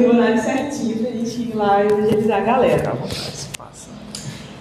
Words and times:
o 0.00 0.16
horário 0.16 0.42
certinho 0.42 0.98
pra 0.98 1.10
gente 1.10 1.42
ir 1.42 1.54
lá 1.54 1.82
e 1.82 1.86
evangelizar 1.86 2.38
a 2.38 2.44
galera. 2.44 2.98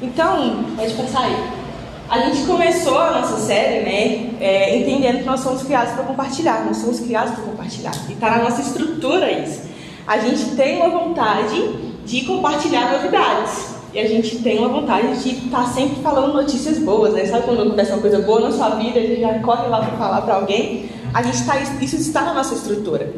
Então, 0.02 0.66
pode 0.76 0.94
passar 0.94 1.24
aí. 1.24 1.62
A 2.10 2.20
gente 2.20 2.46
começou 2.46 2.98
a 2.98 3.22
nossa 3.22 3.38
série, 3.38 3.86
né, 3.86 4.32
é, 4.42 4.78
entendendo 4.78 5.20
que 5.20 5.24
nós 5.24 5.40
somos 5.40 5.64
criados 5.64 5.94
para 5.94 6.04
compartilhar, 6.04 6.66
nós 6.66 6.78
somos 6.78 7.00
criados 7.00 7.34
para 7.36 7.44
compartilhar. 7.44 7.94
E 8.10 8.14
está 8.14 8.32
na 8.32 8.44
nossa 8.44 8.62
estrutura 8.62 9.32
isso. 9.32 9.62
A 10.06 10.18
gente 10.18 10.56
tem 10.56 10.78
uma 10.78 10.90
vontade 10.90 11.74
de 12.06 12.26
compartilhar 12.26 12.92
novidades. 12.92 13.72
E 13.94 14.00
a 14.00 14.08
gente 14.08 14.40
tem 14.40 14.60
uma 14.60 14.70
vontade 14.70 15.22
de 15.22 15.46
estar 15.46 15.64
tá 15.64 15.70
sempre 15.70 16.02
falando 16.02 16.34
notícias 16.34 16.80
boas, 16.80 17.14
né? 17.14 17.26
Sabe 17.26 17.44
quando 17.44 17.62
acontece 17.62 17.92
uma 17.92 18.02
coisa 18.02 18.20
boa 18.20 18.42
na 18.42 18.52
sua 18.52 18.72
vida, 18.72 19.00
a 19.00 19.04
gente 19.04 19.22
já 19.22 19.40
corre 19.40 19.68
lá 19.68 19.80
para 19.80 19.98
falar 19.98 20.22
para 20.22 20.36
alguém? 20.36 20.90
A 21.14 21.22
gente 21.22 21.46
tá, 21.46 21.60
isso 21.60 21.96
está 21.96 22.22
na 22.22 22.34
nossa 22.34 22.56
estrutura. 22.56 23.14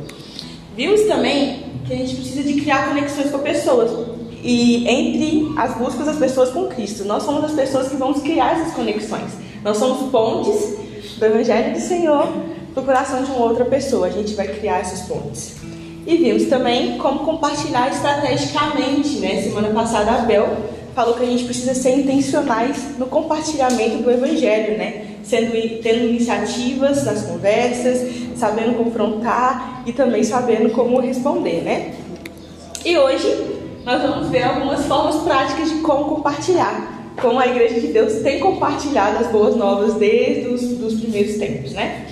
Vimos 0.76 1.02
também 1.02 1.64
que 1.86 1.94
a 1.94 1.96
gente 1.98 2.16
precisa 2.16 2.44
de 2.44 2.62
criar 2.62 2.90
conexões 2.90 3.30
com 3.30 3.40
pessoas 3.40 3.92
e 4.42 4.88
entre 4.88 5.54
as 5.58 5.78
buscas 5.78 6.06
das 6.06 6.18
pessoas 6.18 6.50
com 6.50 6.68
Cristo. 6.68 7.06
Nós 7.06 7.24
somos 7.24 7.44
as 7.44 7.52
pessoas 7.52 7.90
que 7.90 7.96
vamos 7.96 8.22
criar 8.22 8.60
essas 8.60 8.74
conexões. 8.74 9.32
Nós 9.64 9.78
somos 9.78 10.10
pontes 10.10 10.78
do 11.18 11.26
Evangelho 11.26 11.74
do 11.74 11.80
Senhor 11.80 12.28
para 12.74 12.84
o 12.84 12.86
coração 12.86 13.24
de 13.24 13.32
uma 13.32 13.46
outra 13.46 13.66
pessoa. 13.66 14.08
A 14.08 14.12
gente 14.12 14.34
vai 14.34 14.48
criar 14.48 14.80
essas 14.80 15.02
pontes. 15.08 15.56
E 16.06 16.18
vimos 16.18 16.46
também 16.46 16.98
como 16.98 17.20
compartilhar 17.20 17.90
estrategicamente. 17.90 19.20
Né? 19.20 19.44
Semana 19.44 19.70
passada 19.70 20.12
a 20.12 20.18
Bel 20.20 20.58
falou 20.94 21.16
que 21.16 21.24
a 21.24 21.28
gente 21.28 21.46
precisa 21.46 21.74
ser 21.74 21.98
intencionais 22.00 22.98
no 22.98 23.06
compartilhamento 23.08 24.04
do 24.04 24.12
Evangelho, 24.12 24.78
né? 24.78 25.13
Sendo, 25.24 25.82
tendo 25.82 26.10
iniciativas 26.10 27.06
nas 27.06 27.24
conversas, 27.24 28.08
sabendo 28.36 28.76
confrontar 28.76 29.84
e 29.86 29.94
também 29.94 30.24
sabendo 30.24 30.70
como 30.72 31.00
responder, 31.00 31.62
né? 31.64 31.96
E 32.84 32.98
hoje 32.98 33.54
nós 33.86 34.02
vamos 34.02 34.30
ver 34.30 34.44
algumas 34.44 34.86
formas 34.86 35.16
práticas 35.24 35.70
de 35.70 35.76
como 35.80 36.16
compartilhar. 36.16 37.14
Como 37.22 37.40
a 37.40 37.48
Igreja 37.48 37.80
de 37.80 37.88
Deus 37.88 38.22
tem 38.22 38.40
compartilhado 38.40 39.24
as 39.24 39.32
boas 39.32 39.56
novas 39.56 39.94
desde 39.96 40.50
os 40.50 40.62
dos 40.62 41.00
primeiros 41.00 41.38
tempos, 41.38 41.72
né? 41.72 42.08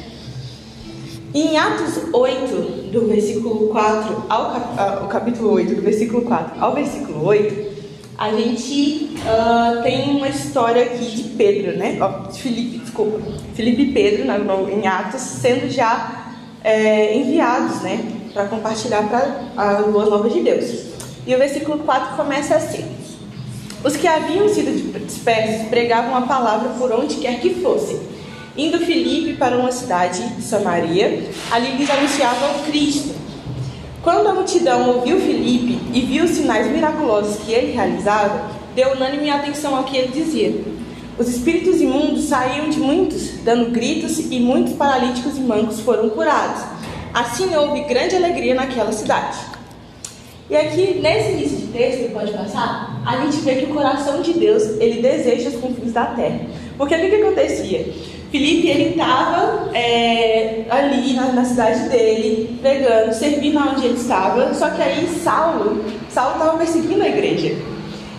Em 1.34 1.58
Atos 1.58 2.14
8, 2.14 2.92
do 2.92 3.08
versículo 3.08 3.70
4 3.70 4.26
ao 4.30 4.52
cap, 4.52 5.04
uh, 5.04 5.08
capítulo 5.08 5.54
8, 5.54 5.76
do 5.76 5.82
versículo 5.82 6.24
4 6.24 6.62
ao 6.62 6.76
versículo 6.76 7.26
8, 7.26 7.72
a 8.18 8.32
gente 8.32 9.16
uh, 9.22 9.82
tem 9.82 10.18
uma 10.18 10.28
história 10.28 10.84
aqui 10.84 11.06
de 11.06 11.24
Pedro, 11.30 11.78
né? 11.78 11.98
De 12.32 12.40
Filipe, 12.40 12.81
desculpa. 12.92 13.20
Filipe 13.56 13.84
e 13.84 13.92
Pedro, 13.94 14.26
no, 14.26 14.70
em 14.70 14.86
Atos, 14.86 15.22
sendo 15.22 15.70
já 15.70 16.34
é, 16.64 17.16
enviados, 17.16 17.82
né? 17.82 18.04
Para 18.34 18.46
compartilhar 18.46 19.04
para 19.10 19.48
as 19.58 19.86
boas 19.88 20.10
novas 20.10 20.34
de 20.34 20.42
Deus. 20.42 20.92
E 21.26 21.34
o 21.34 21.38
versículo 21.38 21.80
4 21.80 22.16
começa 22.16 22.56
assim: 22.56 22.86
Os 23.84 23.96
que 23.96 24.08
haviam 24.08 24.48
sido 24.50 24.72
dispersos 25.06 25.68
pregavam 25.70 26.16
a 26.16 26.22
palavra 26.22 26.70
por 26.78 26.92
onde 26.92 27.16
quer 27.16 27.40
que 27.40 27.56
fosse. 27.56 28.00
Indo 28.58 28.80
Filipe 28.80 29.38
para 29.38 29.58
uma 29.58 29.72
cidade, 29.72 30.22
Samaria, 30.42 31.30
ali 31.50 31.78
lhes 31.78 31.90
anunciavam 31.90 32.64
Cristo. 32.66 33.16
Quando 34.04 34.28
a 34.28 34.34
multidão 34.34 34.90
ouviu 34.96 35.22
Filipe 35.22 35.80
e 35.94 36.02
viu 36.02 36.26
os 36.26 36.32
sinais 36.32 36.70
miraculosos 36.70 37.38
que 37.44 37.54
ele 37.54 37.72
realizava, 37.72 38.50
deu 38.76 38.94
unânime 38.94 39.30
atenção 39.30 39.76
ao 39.76 39.84
que 39.84 39.96
ele 39.96 40.12
dizia. 40.12 40.81
Os 41.22 41.30
espíritos 41.30 41.80
imundos 41.80 42.24
saíam 42.24 42.68
de 42.68 42.80
muitos, 42.80 43.30
dando 43.44 43.70
gritos, 43.70 44.18
e 44.18 44.40
muitos 44.40 44.74
paralíticos 44.74 45.38
e 45.38 45.42
mancos 45.42 45.80
foram 45.82 46.10
curados. 46.10 46.64
Assim 47.14 47.56
houve 47.56 47.82
grande 47.82 48.16
alegria 48.16 48.56
naquela 48.56 48.92
cidade. 48.92 49.38
E 50.50 50.58
aqui, 50.58 51.00
nesse 51.00 51.34
início 51.34 51.58
de 51.58 51.68
texto, 51.68 52.12
pode 52.12 52.32
passar, 52.32 53.04
a 53.06 53.18
gente 53.18 53.38
vê 53.42 53.54
que 53.58 53.66
o 53.66 53.76
coração 53.76 54.24
de 54.24 54.34
Deus, 54.34 54.64
ele 54.80 55.00
deseja 55.00 55.50
os 55.50 55.58
confins 55.58 55.94
da 55.94 56.06
terra. 56.06 56.40
Porque 56.76 56.96
o 56.96 57.00
que, 57.00 57.10
que 57.10 57.16
acontecia? 57.18 57.94
Filipe, 58.32 58.68
ele 58.68 58.90
estava 58.90 59.70
é, 59.76 60.66
ali 60.72 61.14
na, 61.14 61.34
na, 61.34 61.46
cidade 61.46 61.88
dele, 61.90 62.58
pregando, 62.64 63.14
servindo 63.14 63.60
onde 63.60 63.86
ele 63.86 63.98
estava, 63.98 64.52
só 64.56 64.72
que 64.72 64.82
aí 64.82 65.08
Saulo, 65.24 65.86
Saulo 66.10 66.34
estava 66.34 66.58
perseguindo 66.58 67.04
a 67.04 67.08
igreja. 67.08 67.71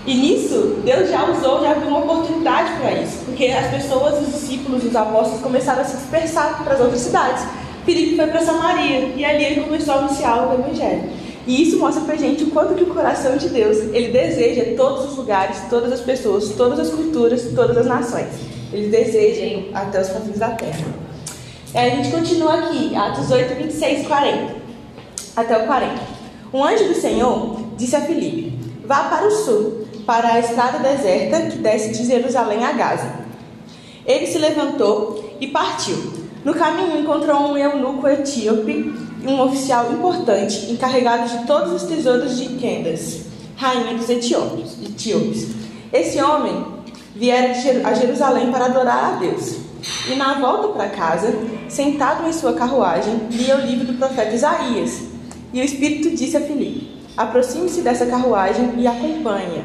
E 0.05 0.15
nisso, 0.15 0.81
Deus 0.85 1.09
já 1.09 1.31
usou, 1.31 1.63
já 1.63 1.75
viu 1.75 1.89
uma 1.89 2.01
oportunidade 2.01 2.73
para 2.81 2.93
isso, 2.93 3.19
porque 3.25 3.47
as 3.47 3.71
pessoas, 3.71 4.21
os 4.21 4.35
discípulos, 4.35 4.85
os 4.85 4.97
apóstolos 4.97 5.41
começaram 5.41 5.83
a 5.83 5.85
se 5.85 5.97
dispersar 5.97 6.63
para 6.65 6.75
as 6.75 6.81
outras 6.81 7.01
cidades. 7.01 7.45
Filipe 7.85 8.17
foi 8.17 8.27
para 8.27 8.45
Samaria 8.45 9.13
e 9.17 9.25
ali 9.25 9.45
ele 9.45 9.61
começou 9.63 9.95
a 9.95 9.99
anunciar 9.99 10.49
o 10.49 10.55
evangelho. 10.55 11.05
E 11.47 11.63
isso 11.63 11.79
mostra 11.79 12.05
pra 12.05 12.17
gente 12.17 12.45
o 12.45 12.51
quanto 12.51 12.75
que 12.75 12.85
o 12.85 12.87
coração 12.87 13.37
de 13.37 13.49
Deus, 13.49 13.79
ele 13.93 14.13
deseja 14.13 14.77
todos 14.77 15.11
os 15.11 15.17
lugares, 15.17 15.57
todas 15.69 15.93
as 15.93 16.01
pessoas, 16.01 16.51
todas 16.51 16.79
as 16.79 16.91
culturas, 16.91 17.49
todas 17.55 17.77
as 17.77 17.87
nações. 17.87 18.29
Ele 18.73 18.89
deseja 18.89 19.63
até 19.75 20.01
os 20.01 20.09
confins 20.09 20.39
da 20.39 20.51
terra. 20.51 20.85
Aí 21.75 21.93
a 21.93 21.97
gente 21.97 22.11
continua 22.11 22.55
aqui, 22.55 22.95
Atos 22.95 23.31
8, 23.31 23.55
26 23.55 24.07
40. 24.07 24.55
Até 25.35 25.59
o 25.59 25.67
40. 25.67 25.95
Um 26.53 26.65
anjo 26.65 26.85
do 26.89 26.95
Senhor 26.95 27.57
disse 27.77 27.97
a 27.97 28.03
Filipe: 28.03 28.59
Vá 28.85 29.05
para 29.05 29.27
o 29.27 29.31
sul, 29.31 29.87
para 30.07 30.35
a 30.35 30.41
estrada 30.41 30.79
deserta 30.79 31.51
que 31.51 31.59
desce 31.59 31.93
de 31.93 32.07
Jerusalém 32.07 32.65
a 32.65 32.73
Gaza. 32.73 33.13
Ele 34.05 34.27
se 34.27 34.39
levantou 34.39 35.37
e 35.41 35.47
partiu. 35.47 36.23
No 36.45 36.55
caminho 36.55 36.99
encontrou 36.99 37.53
um 37.53 37.57
eunuco 37.57 38.09
etíope 38.09 38.93
um 39.25 39.41
oficial 39.41 39.93
importante 39.93 40.71
encarregado 40.71 41.29
de 41.29 41.47
todos 41.47 41.73
os 41.73 41.83
tesouros 41.85 42.37
de 42.37 42.49
Candace, 42.57 43.27
rainha 43.57 43.97
dos 43.97 44.09
etíopes. 44.11 45.49
Esse 45.93 46.21
homem 46.21 46.65
viera 47.15 47.53
a 47.85 47.95
Jerusalém 47.95 48.51
para 48.51 48.67
adorar 48.67 49.15
a 49.15 49.17
Deus. 49.17 49.59
E 50.09 50.15
na 50.15 50.35
volta 50.35 50.69
para 50.69 50.89
casa, 50.89 51.35
sentado 51.69 52.29
em 52.29 52.33
sua 52.33 52.55
carruagem, 52.55 53.29
lia 53.31 53.57
o 53.57 53.61
livro 53.61 53.87
do 53.87 53.95
profeta 53.95 54.35
Isaías. 54.35 55.03
E 55.53 55.61
o 55.61 55.65
Espírito 55.65 56.11
disse 56.11 56.37
a 56.37 56.41
Filipe: 56.41 56.91
Aproxime-se 57.17 57.83
dessa 57.83 58.07
carruagem 58.07 58.75
e 58.79 58.87
acompanhe. 58.87 59.65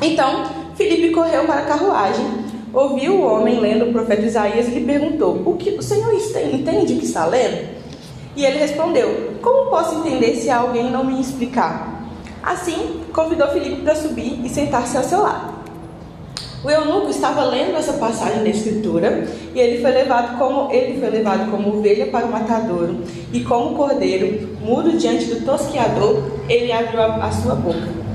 Então, 0.00 0.44
Filipe 0.74 1.10
correu 1.10 1.44
para 1.44 1.62
a 1.62 1.66
carruagem, 1.66 2.26
ouviu 2.72 3.14
o 3.14 3.26
homem 3.26 3.58
lendo 3.58 3.86
o 3.86 3.92
profeta 3.92 4.22
Isaías 4.22 4.68
e 4.68 4.72
lhe 4.72 4.84
perguntou: 4.84 5.42
O 5.44 5.56
que 5.56 5.70
o 5.70 5.82
Senhor 5.82 6.12
entende 6.12 6.96
que 6.96 7.06
está 7.06 7.24
lendo? 7.26 7.68
E 8.36 8.44
ele 8.44 8.58
respondeu: 8.58 9.38
Como 9.40 9.70
posso 9.70 10.00
entender 10.00 10.36
se 10.36 10.50
alguém 10.50 10.90
não 10.90 11.04
me 11.04 11.20
explicar? 11.20 12.04
Assim, 12.42 13.00
convidou 13.12 13.48
Filipe 13.48 13.82
para 13.82 13.96
subir 13.96 14.44
e 14.44 14.48
sentar-se 14.48 14.96
ao 14.96 15.02
seu 15.02 15.22
lado. 15.22 15.56
O 16.62 16.70
eunuco 16.70 17.10
estava 17.10 17.44
lendo 17.44 17.76
essa 17.76 17.94
passagem 17.94 18.42
da 18.42 18.48
escritura 18.48 19.26
e 19.54 19.58
ele 19.58 19.80
foi 19.80 19.90
levado 19.92 20.36
como 20.36 20.70
ele 20.72 20.98
foi 20.98 21.10
levado 21.10 21.50
como 21.50 21.78
ovelha 21.78 22.06
para 22.06 22.26
o 22.26 22.32
matadouro 22.32 23.02
e 23.32 23.40
como 23.40 23.76
cordeiro 23.76 24.56
mudo 24.60 24.96
diante 24.98 25.26
do 25.26 25.44
tosquiador, 25.44 26.22
ele 26.48 26.72
abriu 26.72 27.00
a, 27.00 27.26
a 27.26 27.30
sua 27.30 27.54
boca. 27.54 28.05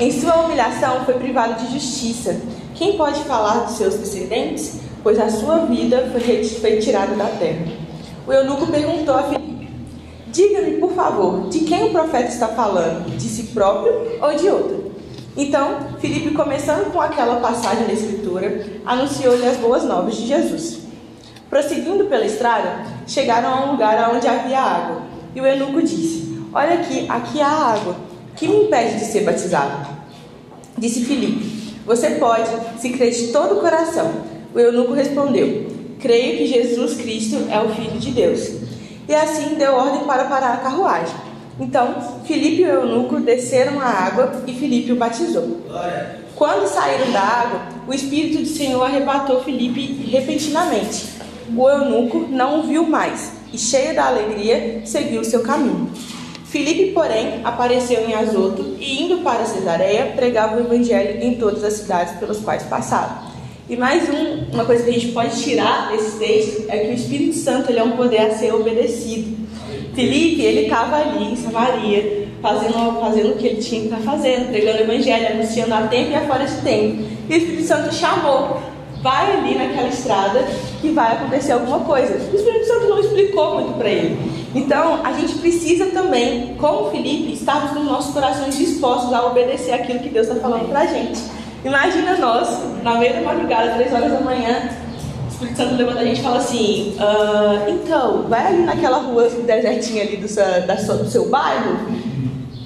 Em 0.00 0.10
sua 0.10 0.36
humilhação 0.36 1.04
foi 1.04 1.12
privado 1.14 1.62
de 1.62 1.74
justiça. 1.74 2.40
Quem 2.74 2.96
pode 2.96 3.22
falar 3.24 3.66
dos 3.66 3.76
seus 3.76 3.96
descendentes? 3.96 4.80
Pois 5.02 5.20
a 5.20 5.28
sua 5.28 5.66
vida 5.66 6.08
foi, 6.10 6.42
foi 6.42 6.78
tirada 6.78 7.14
da 7.14 7.26
terra. 7.26 7.66
O 8.26 8.32
eunuco 8.32 8.66
perguntou 8.68 9.14
a 9.14 9.24
Filipe 9.24 9.68
Diga-me, 10.28 10.78
por 10.78 10.92
favor, 10.92 11.48
de 11.48 11.60
quem 11.60 11.84
o 11.84 11.90
profeta 11.90 12.28
está 12.28 12.48
falando? 12.48 13.14
De 13.14 13.28
si 13.28 13.48
próprio 13.52 13.92
ou 14.22 14.34
de 14.34 14.48
outro? 14.48 14.92
Então, 15.36 15.98
Filipe, 16.00 16.30
começando 16.34 16.90
com 16.92 17.00
aquela 17.00 17.40
passagem 17.40 17.86
da 17.86 17.92
Escritura, 17.92 18.64
anunciou-lhe 18.86 19.46
as 19.46 19.58
boas 19.58 19.84
novas 19.84 20.16
de 20.16 20.26
Jesus. 20.26 20.78
Prosseguindo 21.50 22.06
pela 22.06 22.24
estrada, 22.24 22.86
chegaram 23.06 23.52
a 23.52 23.66
um 23.66 23.72
lugar 23.72 24.14
onde 24.14 24.26
havia 24.26 24.60
água. 24.60 25.02
E 25.34 25.40
o 25.42 25.46
eunuco 25.46 25.82
disse: 25.82 26.42
Olha 26.54 26.74
aqui, 26.74 27.06
aqui 27.06 27.40
há 27.42 27.48
água. 27.48 28.09
Que 28.40 28.48
me 28.48 28.64
impede 28.64 28.98
de 28.98 29.04
ser 29.04 29.20
batizado? 29.20 29.86
Disse 30.78 31.04
Filipe: 31.04 31.76
Você 31.84 32.12
pode, 32.12 32.50
se 32.80 32.88
crer 32.88 33.12
de 33.12 33.28
todo 33.28 33.58
o 33.58 33.60
coração. 33.60 34.10
O 34.54 34.58
eunuco 34.58 34.94
respondeu: 34.94 35.66
Creio 36.00 36.38
que 36.38 36.46
Jesus 36.46 36.94
Cristo 36.94 37.36
é 37.50 37.60
o 37.60 37.68
Filho 37.68 38.00
de 38.00 38.10
Deus 38.10 38.60
e 39.06 39.14
assim 39.14 39.56
deu 39.56 39.74
ordem 39.74 40.04
para 40.04 40.24
parar 40.24 40.54
a 40.54 40.56
carruagem. 40.58 41.14
Então, 41.58 41.96
Filipe 42.24 42.62
e 42.62 42.64
o 42.64 42.68
eunuco 42.68 43.20
desceram 43.20 43.78
a 43.78 43.84
água 43.84 44.42
e 44.46 44.54
Filipe 44.54 44.92
o 44.92 44.96
batizou. 44.96 45.58
Quando 46.34 46.66
saíram 46.66 47.12
da 47.12 47.20
água, 47.20 47.60
o 47.86 47.92
Espírito 47.92 48.38
do 48.38 48.48
Senhor 48.48 48.82
arrebatou 48.82 49.42
Filipe 49.42 50.08
repentinamente. 50.08 51.08
O 51.54 51.68
eunuco 51.68 52.20
não 52.30 52.60
o 52.60 52.62
viu 52.62 52.84
mais 52.84 53.32
e, 53.52 53.58
cheio 53.58 53.94
da 53.94 54.06
alegria, 54.06 54.80
seguiu 54.86 55.22
seu 55.24 55.42
caminho. 55.42 55.90
Filipe, 56.50 56.90
porém, 56.90 57.40
apareceu 57.44 58.08
em 58.08 58.12
Azoto 58.12 58.76
e, 58.80 59.04
indo 59.04 59.18
para 59.18 59.44
Cesareia, 59.44 60.12
pregava 60.16 60.56
o 60.56 60.60
evangelho 60.60 61.22
em 61.22 61.36
todas 61.36 61.62
as 61.62 61.74
cidades 61.74 62.18
pelas 62.18 62.40
quais 62.40 62.64
passava. 62.64 63.30
E 63.68 63.76
mais 63.76 64.08
um, 64.08 64.52
uma 64.52 64.64
coisa 64.64 64.82
que 64.82 64.90
a 64.90 64.92
gente 64.92 65.12
pode 65.12 65.40
tirar 65.40 65.92
desse 65.92 66.18
texto 66.18 66.64
é 66.68 66.78
que 66.78 66.88
o 66.88 66.94
Espírito 66.94 67.36
Santo 67.36 67.70
ele 67.70 67.78
é 67.78 67.84
um 67.84 67.92
poder 67.92 68.22
a 68.22 68.34
ser 68.34 68.52
obedecido. 68.52 69.38
Felipe, 69.94 70.42
ele 70.42 70.62
estava 70.62 70.96
ali 70.96 71.32
em 71.32 71.36
Samaria, 71.36 72.26
fazendo, 72.42 72.98
fazendo 73.00 73.30
o 73.30 73.36
que 73.36 73.46
ele 73.46 73.62
tinha 73.62 73.82
que 73.82 73.86
estar 73.86 74.00
fazendo, 74.00 74.48
pregando 74.48 74.78
o 74.78 74.82
evangelho, 74.82 75.28
anunciando 75.28 75.72
a 75.72 75.82
tempo 75.82 76.10
e 76.10 76.14
a 76.16 76.26
fora 76.26 76.44
de 76.44 76.56
tempo. 76.62 77.04
E 77.28 77.32
o 77.32 77.36
Espírito 77.36 77.68
Santo 77.68 77.94
chamou, 77.94 78.60
vai 79.02 79.36
ali 79.36 79.54
naquela 79.56 79.88
estrada 79.88 80.44
que 80.80 80.90
vai 80.90 81.16
acontecer 81.16 81.52
alguma 81.52 81.80
coisa. 81.80 82.14
O 82.14 82.36
Espírito 82.36 82.66
Santo 82.66 82.88
não 82.88 83.00
explicou 83.00 83.54
muito 83.54 83.78
para 83.78 83.88
ele. 83.88 84.40
Então, 84.54 85.00
a 85.04 85.12
gente 85.12 85.34
precisa 85.38 85.86
também, 85.86 86.56
como 86.58 86.90
Felipe, 86.90 87.32
estarmos 87.32 87.70
com 87.70 87.80
nossos 87.80 88.12
corações 88.12 88.56
dispostos 88.56 89.12
a 89.12 89.26
obedecer 89.26 89.72
aquilo 89.72 90.00
que 90.00 90.08
Deus 90.08 90.26
está 90.26 90.40
falando 90.40 90.68
para 90.68 90.80
a 90.80 90.86
gente. 90.86 91.20
Imagina 91.64 92.16
nós, 92.16 92.48
na 92.82 92.96
meia 92.98 93.14
da 93.14 93.20
madrugada, 93.20 93.74
três 93.74 93.92
horas 93.92 94.12
da 94.12 94.20
manhã, 94.20 94.70
o 95.26 95.32
Espírito 95.32 95.56
Santo 95.56 95.74
levanta 95.76 96.00
a 96.00 96.04
gente 96.04 96.20
e 96.20 96.22
fala 96.22 96.38
assim: 96.38 96.96
ah, 96.98 97.66
então, 97.68 98.24
vai 98.28 98.46
ali 98.46 98.62
naquela 98.62 98.98
rua 98.98 99.28
desertinha 99.28 100.02
ali 100.02 100.16
do 100.16 100.26
seu, 100.26 100.44
do 100.98 101.08
seu 101.08 101.28
bairro. 101.28 101.76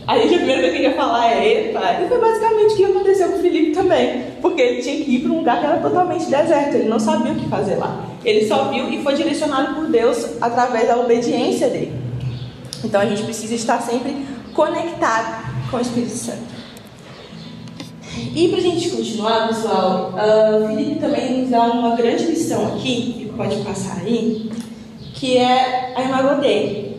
A 0.07 0.19
gente 0.19 0.35
a 0.35 0.37
primeira 0.39 0.61
coisa 0.61 0.77
que 0.77 0.83
ia 0.83 0.95
falar 0.95 1.33
é, 1.33 1.71
epa, 1.71 2.03
e 2.03 2.09
foi 2.09 2.19
basicamente 2.19 2.75
o 2.75 2.77
que 2.77 2.85
aconteceu 2.85 3.29
com 3.31 3.39
o 3.39 3.41
Felipe 3.41 3.73
também, 3.73 4.25
porque 4.43 4.61
ele 4.61 4.83
tinha 4.83 5.03
que 5.03 5.15
ir 5.15 5.21
para 5.21 5.33
um 5.33 5.39
lugar 5.39 5.61
que 5.61 5.67
era 5.67 5.79
totalmente 5.79 6.27
deserto, 6.27 6.75
ele 6.75 6.89
não 6.89 6.99
sabia 6.99 7.33
o 7.33 7.37
que 7.37 7.49
fazer 7.49 7.77
lá. 7.77 8.05
Ele 8.23 8.47
só 8.47 8.65
viu 8.71 8.91
e 8.91 9.03
foi 9.03 9.15
direcionado 9.15 9.75
por 9.75 9.87
Deus 9.87 10.27
através 10.43 10.89
da 10.89 10.99
obediência 10.99 11.69
dele. 11.69 11.93
Então 12.85 13.01
a 13.01 13.07
gente 13.07 13.23
precisa 13.23 13.55
estar 13.55 13.81
sempre 13.81 14.15
conectado 14.53 15.71
com 15.71 15.79
o 15.79 15.81
Espírito 15.81 16.13
Santo. 16.13 16.55
E 18.35 18.49
para 18.49 18.59
a 18.59 18.63
gente 18.63 18.91
continuar, 18.91 19.49
pessoal, 19.49 20.13
uh, 20.15 20.69
Felipe 20.69 21.01
também 21.01 21.41
nos 21.41 21.51
dá 21.51 21.63
uma 21.65 21.97
grande 21.97 22.25
lição 22.27 22.75
aqui, 22.75 23.13
que 23.19 23.33
pode 23.37 23.57
passar 23.63 24.03
aí, 24.05 24.51
que 25.15 25.39
é 25.39 25.95
a 25.97 26.03
Imagodei. 26.03 26.94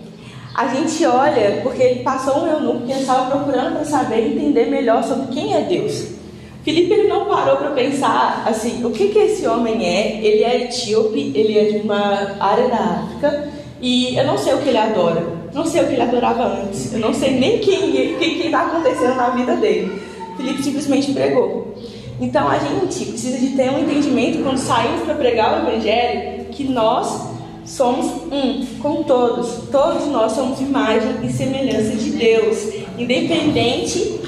A 0.55 0.67
gente 0.67 1.05
olha, 1.05 1.59
porque 1.63 1.83
ele 1.83 1.99
passou 1.99 2.43
um 2.43 2.47
eunuco 2.47 2.85
que 2.85 2.93
estava 2.93 3.29
procurando 3.29 3.73
para 3.73 3.83
saber 3.83 4.25
entender 4.25 4.67
melhor 4.67 5.03
sobre 5.03 5.27
quem 5.33 5.53
é 5.53 5.59
Deus. 5.59 6.15
Felipe 6.63 6.93
ele 6.93 7.09
não 7.09 7.25
parou 7.25 7.57
para 7.57 7.71
pensar 7.71 8.41
assim, 8.47 8.85
o 8.85 8.89
que, 8.89 9.09
que 9.09 9.19
esse 9.19 9.45
homem 9.45 9.85
é? 9.85 10.21
Ele 10.23 10.45
é 10.45 10.63
etíope, 10.63 11.33
ele 11.35 11.59
é 11.59 11.63
de 11.65 11.77
uma 11.79 12.37
área 12.39 12.69
da 12.69 12.77
África 12.77 13.49
e 13.81 14.15
eu 14.15 14.25
não 14.25 14.37
sei 14.37 14.53
o 14.53 14.59
que 14.59 14.69
ele 14.69 14.77
adora. 14.77 15.27
Não 15.53 15.65
sei 15.65 15.83
o 15.83 15.87
que 15.87 15.93
ele 15.93 16.01
adorava 16.01 16.45
antes. 16.45 16.93
Eu 16.93 16.99
não 16.99 17.13
sei 17.13 17.31
nem 17.31 17.59
quem 17.59 17.91
que 18.17 18.45
está 18.45 18.61
acontecendo 18.61 19.15
na 19.15 19.31
vida 19.31 19.57
dele. 19.57 20.01
Felipe 20.37 20.63
simplesmente 20.63 21.11
pregou. 21.11 21.75
Então 22.21 22.47
a 22.47 22.57
gente 22.57 23.05
precisa 23.07 23.37
de 23.37 23.49
ter 23.57 23.69
um 23.71 23.79
entendimento 23.79 24.41
quando 24.41 24.57
saímos 24.57 25.01
para 25.01 25.15
pregar 25.15 25.65
o 25.65 25.67
Evangelho 25.67 26.45
que 26.45 26.63
nós 26.63 27.34
somos 27.65 28.05
um 28.31 28.65
com 28.81 29.03
todos. 29.03 29.69
Todos 29.71 30.07
nós 30.07 30.31
somos 30.33 30.59
imagem 30.61 31.17
e 31.23 31.31
semelhança 31.31 31.95
de 31.95 32.11
Deus, 32.11 32.69
independente 32.97 34.21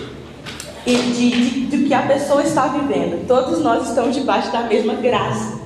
de, 0.86 1.12
de, 1.14 1.78
do 1.78 1.88
que 1.88 1.94
a 1.94 2.02
pessoa 2.02 2.42
está 2.44 2.68
vivendo. 2.68 3.28
Todos 3.28 3.62
nós 3.62 3.88
estamos 3.88 4.16
debaixo 4.16 4.52
da 4.52 4.62
mesma 4.64 4.96
graça. 4.96 5.58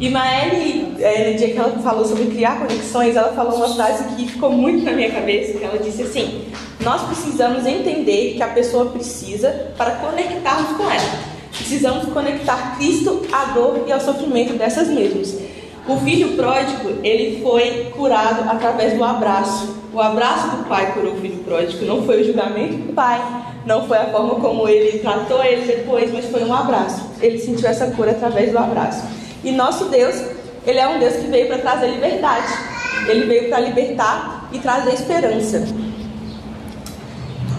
E 0.00 0.10
Maeli, 0.10 0.96
é, 0.98 1.30
no 1.30 1.38
dia 1.38 1.52
que 1.52 1.58
ela 1.58 1.70
falou 1.78 2.04
sobre 2.04 2.26
criar 2.26 2.58
conexões, 2.58 3.14
ela 3.14 3.32
falou 3.32 3.54
uma 3.54 3.74
frase 3.74 4.16
que 4.16 4.26
ficou 4.26 4.50
muito 4.50 4.84
na 4.84 4.92
minha 4.92 5.10
cabeça, 5.10 5.56
que 5.56 5.64
ela 5.64 5.78
disse 5.78 6.02
assim: 6.02 6.46
nós 6.80 7.02
precisamos 7.02 7.64
entender 7.64 8.34
que 8.34 8.42
a 8.42 8.48
pessoa 8.48 8.86
precisa 8.86 9.72
para 9.76 9.92
conectarmos 9.92 10.76
com 10.76 10.90
ela. 10.90 11.34
Precisamos 11.56 12.12
conectar 12.12 12.76
Cristo 12.76 13.22
à 13.32 13.52
dor 13.52 13.84
e 13.86 13.92
ao 13.92 14.00
sofrimento 14.00 14.54
dessas 14.54 14.88
mesmas. 14.88 15.38
O 15.86 15.98
filho 15.98 16.34
pródigo, 16.34 16.98
ele 17.02 17.42
foi 17.42 17.92
curado 17.94 18.48
através 18.48 18.94
do 18.94 19.04
abraço. 19.04 19.76
O 19.92 20.00
abraço 20.00 20.56
do 20.56 20.64
pai 20.66 20.92
curou 20.92 21.12
o 21.12 21.16
filho 21.20 21.44
pródigo. 21.44 21.84
Não 21.84 22.02
foi 22.04 22.22
o 22.22 22.24
julgamento 22.24 22.74
do 22.74 22.92
pai, 22.94 23.20
não 23.66 23.86
foi 23.86 23.98
a 23.98 24.06
forma 24.06 24.36
como 24.36 24.66
ele 24.66 24.98
tratou 24.98 25.44
ele 25.44 25.66
depois, 25.66 26.10
mas 26.10 26.24
foi 26.26 26.42
um 26.42 26.54
abraço. 26.54 27.02
Ele 27.20 27.38
sentiu 27.38 27.68
essa 27.68 27.88
cura 27.88 28.12
através 28.12 28.50
do 28.50 28.58
abraço. 28.58 29.04
E 29.44 29.52
nosso 29.52 29.84
Deus, 29.86 30.14
ele 30.66 30.78
é 30.78 30.88
um 30.88 30.98
Deus 30.98 31.16
que 31.16 31.26
veio 31.26 31.48
para 31.48 31.58
trazer 31.58 31.88
liberdade. 31.88 32.52
Ele 33.06 33.26
veio 33.26 33.48
para 33.50 33.60
libertar 33.60 34.48
e 34.52 34.58
trazer 34.58 34.94
esperança. 34.94 35.66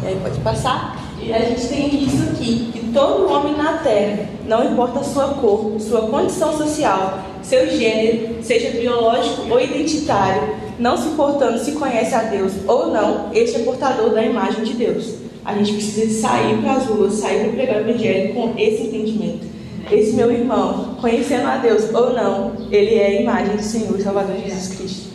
E 0.01 0.07
aí 0.07 0.19
pode 0.21 0.39
passar. 0.39 0.97
E 1.21 1.31
a 1.31 1.39
gente 1.39 1.67
tem 1.67 2.03
isso 2.03 2.23
aqui, 2.23 2.71
que 2.73 2.91
todo 2.91 3.31
homem 3.31 3.55
na 3.55 3.73
terra, 3.77 4.27
não 4.45 4.63
importa 4.63 4.99
a 4.99 5.03
sua 5.03 5.29
cor, 5.35 5.79
sua 5.79 6.07
condição 6.07 6.57
social, 6.57 7.19
seu 7.47 7.69
gênero, 7.69 8.43
seja 8.43 8.71
biológico 8.71 9.43
ou 9.49 9.61
identitário, 9.61 10.55
não 10.79 10.97
se 10.97 11.09
importando 11.09 11.59
se 11.59 11.73
conhece 11.73 12.13
a 12.15 12.23
Deus 12.23 12.53
ou 12.67 12.91
não, 12.91 13.29
este 13.33 13.57
é 13.57 13.59
portador 13.59 14.09
da 14.09 14.23
imagem 14.23 14.63
de 14.63 14.73
Deus. 14.73 15.13
A 15.43 15.53
gente 15.53 15.73
precisa 15.73 16.21
sair 16.21 16.57
para 16.57 16.73
as 16.73 16.85
ruas, 16.85 17.13
sair 17.13 17.43
para 17.43 17.53
pregar 17.53 17.77
o 17.77 17.89
evangelho 17.89 18.33
com 18.33 18.53
esse 18.57 18.83
entendimento. 18.83 19.45
Esse 19.91 20.13
meu 20.13 20.31
irmão, 20.31 20.97
conhecendo 20.99 21.47
a 21.47 21.57
Deus 21.57 21.93
ou 21.93 22.13
não, 22.13 22.53
ele 22.71 22.95
é 22.95 23.05
a 23.05 23.21
imagem 23.21 23.55
do 23.55 23.61
Senhor 23.61 24.01
Salvador 24.01 24.35
Jesus 24.43 24.75
Cristo. 24.75 25.05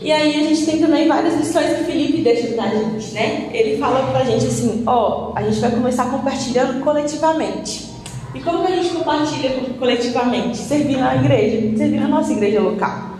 E 0.00 0.12
aí 0.12 0.36
a 0.36 0.44
gente 0.44 0.64
tem 0.64 0.78
também 0.78 1.08
várias 1.08 1.34
lições 1.34 1.78
que 1.78 1.84
Felipe 1.84 2.18
deixa 2.18 2.48
pra 2.48 2.68
gente, 2.68 3.12
né? 3.14 3.50
Ele 3.52 3.78
fala 3.78 4.12
pra 4.12 4.24
gente 4.24 4.46
assim, 4.46 4.82
ó, 4.86 5.32
a 5.34 5.42
gente 5.42 5.58
vai 5.58 5.70
começar 5.70 6.10
compartilhando 6.10 6.84
coletivamente. 6.84 7.97
E 8.34 8.40
como 8.40 8.66
que 8.66 8.72
a 8.72 8.76
gente 8.76 8.94
compartilha 8.94 9.50
coletivamente? 9.78 10.58
Servindo 10.58 11.02
a 11.02 11.16
igreja, 11.16 11.76
servindo 11.76 12.04
a 12.04 12.08
nossa 12.08 12.32
igreja 12.32 12.60
local. 12.60 13.18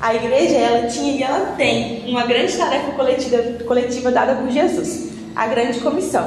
A 0.00 0.14
igreja, 0.14 0.56
ela 0.56 0.88
tinha 0.88 1.12
e 1.12 1.22
ela 1.22 1.54
tem 1.56 2.04
uma 2.08 2.24
grande 2.24 2.56
tarefa 2.56 2.92
coletiva, 2.92 3.64
coletiva 3.64 4.10
dada 4.10 4.34
por 4.34 4.50
Jesus, 4.50 5.10
a 5.36 5.46
grande 5.46 5.78
comissão, 5.80 6.26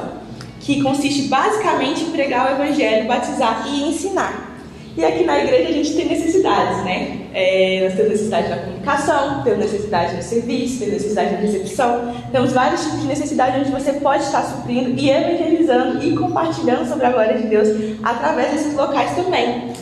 que 0.60 0.82
consiste 0.82 1.24
basicamente 1.24 2.04
em 2.04 2.12
pregar 2.12 2.52
o 2.52 2.64
evangelho, 2.64 3.08
batizar 3.08 3.68
e 3.68 3.90
ensinar. 3.90 4.53
E 4.96 5.04
aqui 5.04 5.24
na 5.24 5.44
igreja 5.44 5.70
a 5.70 5.72
gente 5.72 5.96
tem 5.96 6.08
necessidades, 6.08 6.84
né? 6.84 7.22
É, 7.34 7.82
nós 7.84 7.96
temos 7.96 8.12
necessidade 8.12 8.50
na 8.50 8.58
comunicação, 8.58 9.44
temos 9.44 9.60
necessidade 9.60 10.16
no 10.16 10.22
serviço, 10.22 10.80
temos 10.80 10.94
necessidade 10.94 11.32
na 11.32 11.38
recepção, 11.40 12.14
temos 12.32 12.54
vários 12.54 12.84
tipos 12.84 13.02
de 13.02 13.08
necessidade 13.08 13.60
onde 13.60 13.72
você 13.72 13.94
pode 13.94 14.24
estar 14.24 14.44
suprindo 14.44 14.92
e 14.92 15.10
evangelizando 15.10 16.04
e 16.04 16.16
compartilhando 16.16 16.88
sobre 16.88 17.08
a 17.08 17.12
glória 17.12 17.40
de 17.40 17.48
Deus 17.48 17.70
através 18.04 18.52
desses 18.52 18.76
locais 18.76 19.16
também. 19.16 19.74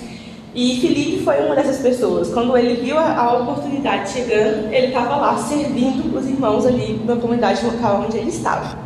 E 0.56 0.80
Felipe 0.80 1.24
foi 1.24 1.46
uma 1.46 1.56
dessas 1.56 1.80
pessoas. 1.80 2.30
Quando 2.30 2.56
ele 2.58 2.82
viu 2.82 2.98
a, 2.98 3.14
a 3.14 3.40
oportunidade 3.40 4.12
chegando, 4.12 4.72
ele 4.74 4.88
estava 4.88 5.18
lá 5.18 5.38
servindo 5.38 6.18
os 6.18 6.26
irmãos 6.26 6.66
ali 6.66 7.02
na 7.06 7.18
comunidade 7.18 7.66
local 7.66 8.06
onde 8.06 8.18
ele 8.18 8.30
estava. 8.30 8.78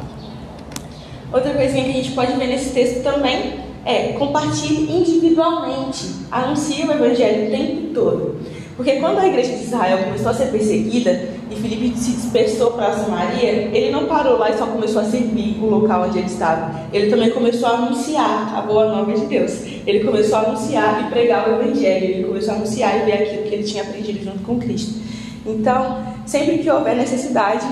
Outra 1.31 1.53
coisinha 1.53 1.83
que 1.83 1.89
a 1.91 1.93
gente 1.93 2.11
pode 2.13 2.33
ver 2.33 2.47
nesse 2.47 2.71
texto 2.71 3.03
também 3.03 3.64
é 3.85 4.13
compartilhe 4.13 4.91
individualmente, 4.91 6.07
anuncie 6.31 6.83
o 6.85 6.91
evangelho 6.91 7.47
o 7.47 7.51
tempo 7.51 7.93
todo. 7.93 8.35
Porque 8.75 8.93
quando 8.93 9.19
a 9.19 9.27
igreja 9.27 9.55
de 9.55 9.63
Israel 9.63 9.99
começou 9.99 10.31
a 10.31 10.33
ser 10.33 10.47
perseguida 10.47 11.29
e 11.49 11.55
Filipe 11.55 11.97
se 11.97 12.11
dispersou 12.11 12.71
para 12.71 12.91
Samaria, 12.91 13.49
ele 13.71 13.89
não 13.89 14.05
parou 14.05 14.37
lá 14.37 14.49
e 14.49 14.57
só 14.57 14.65
começou 14.65 15.01
a 15.01 15.05
servir 15.05 15.57
o 15.61 15.67
local 15.67 16.07
onde 16.07 16.17
ele 16.17 16.27
estava. 16.27 16.81
Ele 16.91 17.09
também 17.09 17.29
começou 17.29 17.69
a 17.69 17.77
anunciar 17.77 18.53
a 18.53 18.61
boa 18.63 18.87
nova 18.93 19.13
de 19.13 19.27
Deus. 19.27 19.61
Ele 19.87 20.03
começou 20.03 20.39
a 20.39 20.41
anunciar 20.41 21.05
e 21.05 21.09
pregar 21.09 21.47
o 21.47 21.61
evangelho. 21.61 22.05
Ele 22.05 22.23
começou 22.25 22.53
a 22.53 22.57
anunciar 22.57 23.01
e 23.01 23.05
ver 23.05 23.13
aquilo 23.13 23.43
que 23.43 23.55
ele 23.55 23.63
tinha 23.63 23.83
aprendido 23.83 24.25
junto 24.25 24.39
com 24.39 24.59
Cristo. 24.59 24.99
Então, 25.45 26.03
sempre 26.25 26.57
que 26.57 26.69
houver 26.69 26.97
necessidade, 26.97 27.65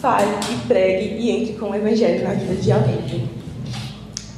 fale 0.00 0.30
e 0.52 0.68
pregue 0.68 1.16
e 1.18 1.30
entre 1.30 1.54
com 1.54 1.70
o 1.70 1.74
evangelho 1.74 2.22
na 2.22 2.34
vida 2.34 2.54
de 2.54 2.70
alguém. 2.70 3.43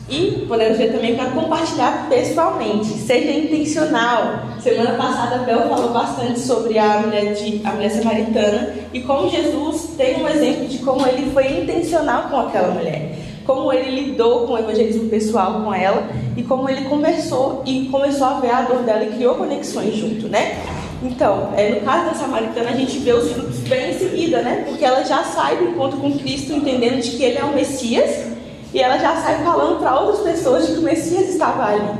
E 0.08 0.44
podemos 0.46 0.78
ver 0.78 0.92
também 0.92 1.16
para 1.16 1.30
compartilhar 1.30 2.06
pessoalmente, 2.08 2.86
seja 2.86 3.32
intencional. 3.32 4.40
Semana 4.60 4.92
passada 4.92 5.36
a 5.36 5.38
Bel 5.38 5.68
falou 5.68 5.90
bastante 5.90 6.38
sobre 6.38 6.78
a 6.78 7.00
mulher, 7.00 7.34
de, 7.34 7.60
a 7.64 7.72
mulher 7.72 7.90
samaritana 7.90 8.72
e 8.92 9.00
como 9.00 9.28
Jesus 9.28 9.94
tem 9.96 10.22
um 10.22 10.28
exemplo 10.28 10.68
de 10.68 10.78
como 10.78 11.04
ele 11.06 11.30
foi 11.32 11.60
intencional 11.60 12.28
com 12.30 12.36
aquela 12.36 12.72
mulher. 12.72 13.18
Como 13.44 13.72
ele 13.72 14.00
lidou 14.00 14.46
com 14.46 14.52
o 14.52 14.58
evangelismo 14.58 15.08
pessoal 15.08 15.62
com 15.64 15.74
ela 15.74 16.08
e 16.36 16.42
como 16.44 16.68
ele 16.68 16.84
conversou 16.88 17.62
e 17.66 17.86
começou 17.86 18.28
a 18.28 18.40
ver 18.40 18.50
a 18.50 18.62
dor 18.62 18.82
dela 18.82 19.04
e 19.04 19.12
criou 19.12 19.34
conexões 19.34 19.96
junto, 19.96 20.28
né? 20.28 20.56
Então, 21.02 21.52
é, 21.56 21.70
no 21.70 21.80
caso 21.80 22.06
da 22.06 22.14
samaritana, 22.14 22.70
a 22.70 22.76
gente 22.76 22.98
vê 22.98 23.12
os 23.12 23.30
frutos 23.30 23.58
bem 23.60 23.90
em 23.90 23.98
seguida, 23.98 24.40
né? 24.40 24.64
Porque 24.68 24.84
ela 24.84 25.04
já 25.04 25.22
sai 25.24 25.56
do 25.56 25.64
encontro 25.64 25.98
com 25.98 26.16
Cristo 26.16 26.52
entendendo 26.52 27.00
de 27.00 27.10
que 27.10 27.22
ele 27.22 27.38
é 27.38 27.44
o 27.44 27.52
Messias 27.52 28.35
e 28.76 28.82
ela 28.82 28.98
já 28.98 29.16
sai 29.16 29.42
falando 29.42 29.78
para 29.78 29.98
outras 29.98 30.20
pessoas 30.20 30.66
de 30.66 30.74
que 30.74 30.78
o 30.80 30.82
Messias 30.82 31.30
estava 31.30 31.64
ali. 31.64 31.98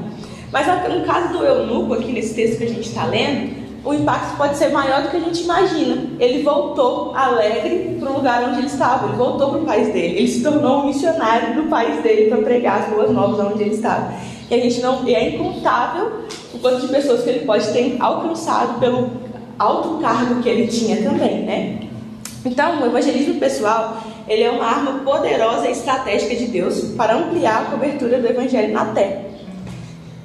Mas 0.52 0.66
no 0.66 1.06
caso 1.06 1.33
do 1.33 1.42
eunuco, 1.42 1.95
aqui 1.95 2.12
nesse 2.12 2.35
texto 2.35 2.59
que 2.59 2.64
a 2.64 2.68
gente 2.68 2.87
está 2.87 3.06
lendo, 3.06 3.56
o 3.83 3.95
impacto 3.95 4.37
pode 4.37 4.59
ser 4.59 4.68
maior 4.68 5.02
do 5.02 5.09
que 5.09 5.16
a 5.16 5.21
gente 5.21 5.42
imagina. 5.42 6.04
Ele 6.21 6.42
voltou 6.42 7.16
alegre 7.16 7.97
para 7.99 8.11
o 8.11 8.16
lugar 8.16 8.47
onde 8.47 8.59
ele 8.59 8.66
estava, 8.66 9.09
ele 9.09 9.16
voltou 9.16 9.52
para 9.52 9.61
o 9.61 9.64
país 9.64 9.90
dele, 9.90 10.18
ele 10.18 10.28
se 10.28 10.42
tornou 10.42 10.83
um 10.83 10.87
missionário 10.88 11.54
do 11.54 11.62
país 11.71 12.02
dele 12.02 12.28
para 12.28 12.42
pregar 12.42 12.83
as 12.83 12.90
boas 12.90 13.11
novas 13.11 13.40
onde 13.40 13.62
ele 13.62 13.75
estava. 13.75 14.12
E 14.50 14.54
a 14.54 14.59
gente 14.59 14.83
não. 14.83 15.02
E 15.09 15.14
é 15.14 15.30
incontável 15.30 16.25
o 16.52 16.59
quanto 16.59 16.83
de 16.83 16.88
pessoas 16.88 17.23
que 17.23 17.30
ele 17.30 17.47
pode 17.47 17.73
ter 17.73 17.97
alcançado 17.99 18.78
pelo 18.78 19.12
alto 19.59 19.99
cargo 20.02 20.42
que 20.42 20.49
ele 20.50 20.66
tinha 20.66 21.02
também, 21.02 21.42
né? 21.42 21.85
Então, 22.46 22.80
o 22.80 22.86
evangelismo 22.86 23.40
pessoal, 23.40 24.00
ele 24.28 24.44
é 24.44 24.50
uma 24.50 24.64
arma 24.64 25.00
poderosa 25.00 25.66
e 25.66 25.72
estratégica 25.72 26.36
de 26.36 26.46
Deus 26.46 26.92
para 26.96 27.16
ampliar 27.16 27.62
a 27.62 27.64
cobertura 27.72 28.20
do 28.20 28.26
evangelho 28.28 28.72
na 28.72 28.84
terra. 28.86 29.22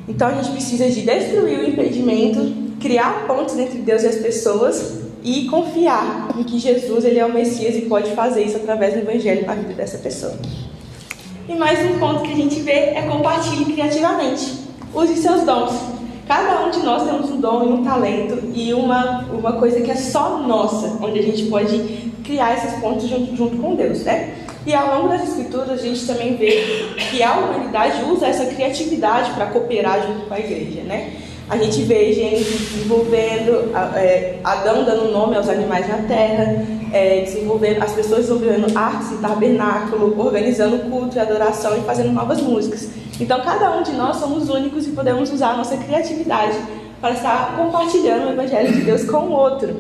Então, 0.07 0.27
a 0.27 0.33
gente 0.33 0.51
precisa 0.51 0.87
de 0.87 1.01
destruir 1.01 1.59
o 1.59 1.67
impedimento, 1.67 2.77
criar 2.79 3.25
pontes 3.25 3.57
entre 3.57 3.79
Deus 3.79 4.03
e 4.03 4.07
as 4.07 4.17
pessoas 4.17 4.99
e 5.23 5.45
confiar 5.45 6.29
em 6.37 6.43
que 6.43 6.59
Jesus 6.59 7.05
ele 7.05 7.17
é 7.17 7.25
o 7.25 7.33
Messias 7.33 7.75
e 7.75 7.81
pode 7.81 8.11
fazer 8.11 8.43
isso 8.43 8.57
através 8.57 8.93
do 8.93 8.99
evangelho 8.99 9.43
na 9.47 9.55
vida 9.55 9.73
dessa 9.73 9.97
pessoa. 9.97 10.37
E 11.49 11.55
mais 11.55 11.79
um 11.89 11.97
ponto 11.97 12.21
que 12.21 12.33
a 12.33 12.35
gente 12.35 12.59
vê 12.61 12.71
é 12.71 13.01
compartilhe 13.01 13.65
criativamente. 13.65 14.59
Use 14.93 15.17
seus 15.17 15.41
dons. 15.41 16.00
Cada 16.31 16.65
um 16.65 16.69
de 16.69 16.79
nós 16.79 17.03
temos 17.03 17.29
um 17.29 17.41
dom 17.41 17.65
e 17.65 17.67
um 17.67 17.83
talento 17.83 18.41
e 18.55 18.73
uma, 18.73 19.25
uma 19.33 19.51
coisa 19.51 19.81
que 19.81 19.91
é 19.91 19.97
só 19.97 20.38
nossa, 20.38 20.97
onde 21.05 21.19
a 21.19 21.21
gente 21.21 21.47
pode 21.47 21.77
criar 22.23 22.53
esses 22.53 22.79
pontos 22.79 23.09
junto, 23.09 23.35
junto 23.35 23.57
com 23.57 23.75
Deus, 23.75 24.05
né? 24.05 24.33
E 24.65 24.73
ao 24.73 24.95
longo 24.95 25.09
das 25.09 25.27
escrituras 25.27 25.71
a 25.71 25.75
gente 25.75 26.07
também 26.07 26.38
vê 26.38 26.88
que 27.09 27.21
a 27.21 27.33
humanidade 27.33 28.05
usa 28.05 28.27
essa 28.27 28.45
criatividade 28.45 29.31
para 29.31 29.47
cooperar 29.47 30.07
junto 30.07 30.25
com 30.25 30.33
a 30.33 30.39
igreja, 30.39 30.83
né? 30.83 31.11
A 31.51 31.58
gente 31.58 31.81
vê 31.81 32.13
gente 32.13 32.46
desenvolvendo, 32.46 33.75
é, 33.98 34.39
Adão 34.41 34.86
dando 34.86 35.12
nome 35.12 35.36
aos 35.36 35.50
animais 35.50 35.86
na 35.86 35.98
terra, 36.08 36.65
é, 36.93 37.24
desenvolvendo, 37.25 37.84
as 37.84 37.91
pessoas 37.91 38.27
desenvolvendo 38.27 38.74
artes 38.74 39.12
e 39.12 39.17
tabernáculo, 39.17 40.17
organizando 40.17 40.89
culto 40.89 41.17
e 41.17 41.20
adoração 41.20 41.77
e 41.77 41.81
fazendo 41.81 42.13
novas 42.13 42.41
músicas. 42.41 42.88
Então, 43.20 43.41
cada 43.41 43.70
um 43.77 43.84
de 43.84 43.91
nós 43.91 44.15
somos 44.15 44.48
únicos 44.50 44.88
e 44.88 44.91
podemos 44.91 45.29
usar 45.29 45.50
a 45.50 45.58
nossa 45.58 45.75
criatividade 45.75 46.58
para 47.01 47.15
estar 47.15 47.58
compartilhando 47.58 48.29
o 48.29 48.31
Evangelho 48.31 48.72
de 48.72 48.84
Deus 48.84 49.03
com 49.03 49.17
o 49.17 49.31
outro. 49.31 49.75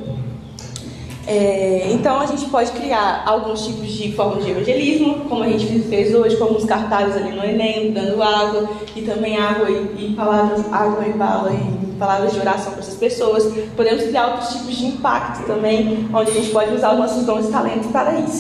É, 1.27 1.91
então 1.91 2.19
a 2.19 2.25
gente 2.25 2.45
pode 2.49 2.71
criar 2.71 3.23
alguns 3.25 3.65
tipos 3.65 3.87
de 3.91 4.11
formas 4.13 4.43
de 4.43 4.51
evangelismo, 4.51 5.25
como 5.29 5.43
a 5.43 5.49
gente 5.49 5.79
fez 5.87 6.15
hoje, 6.15 6.35
como 6.37 6.57
os 6.57 6.65
cartazes 6.65 7.15
ali 7.15 7.31
no 7.31 7.43
Enem, 7.43 7.91
dando 7.91 8.21
água, 8.21 8.69
e 8.95 9.01
também 9.03 9.37
água 9.37 9.69
e, 9.69 10.07
e 10.11 10.13
palavras, 10.15 10.65
água 10.73 11.05
e 11.07 11.13
bala 11.13 11.53
e 11.53 11.95
palavras 11.97 12.33
de 12.33 12.39
oração 12.39 12.71
para 12.71 12.81
essas 12.81 12.95
pessoas. 12.95 13.53
Podemos 13.75 14.03
criar 14.03 14.27
outros 14.27 14.49
tipos 14.53 14.75
de 14.75 14.85
impacto 14.87 15.45
também, 15.45 16.09
onde 16.11 16.31
a 16.31 16.33
gente 16.33 16.49
pode 16.49 16.73
usar 16.73 16.93
os 16.93 16.99
nossos 16.99 17.25
dons 17.25 17.47
e 17.47 17.51
talentos 17.51 17.91
para 17.91 18.19
isso. 18.19 18.39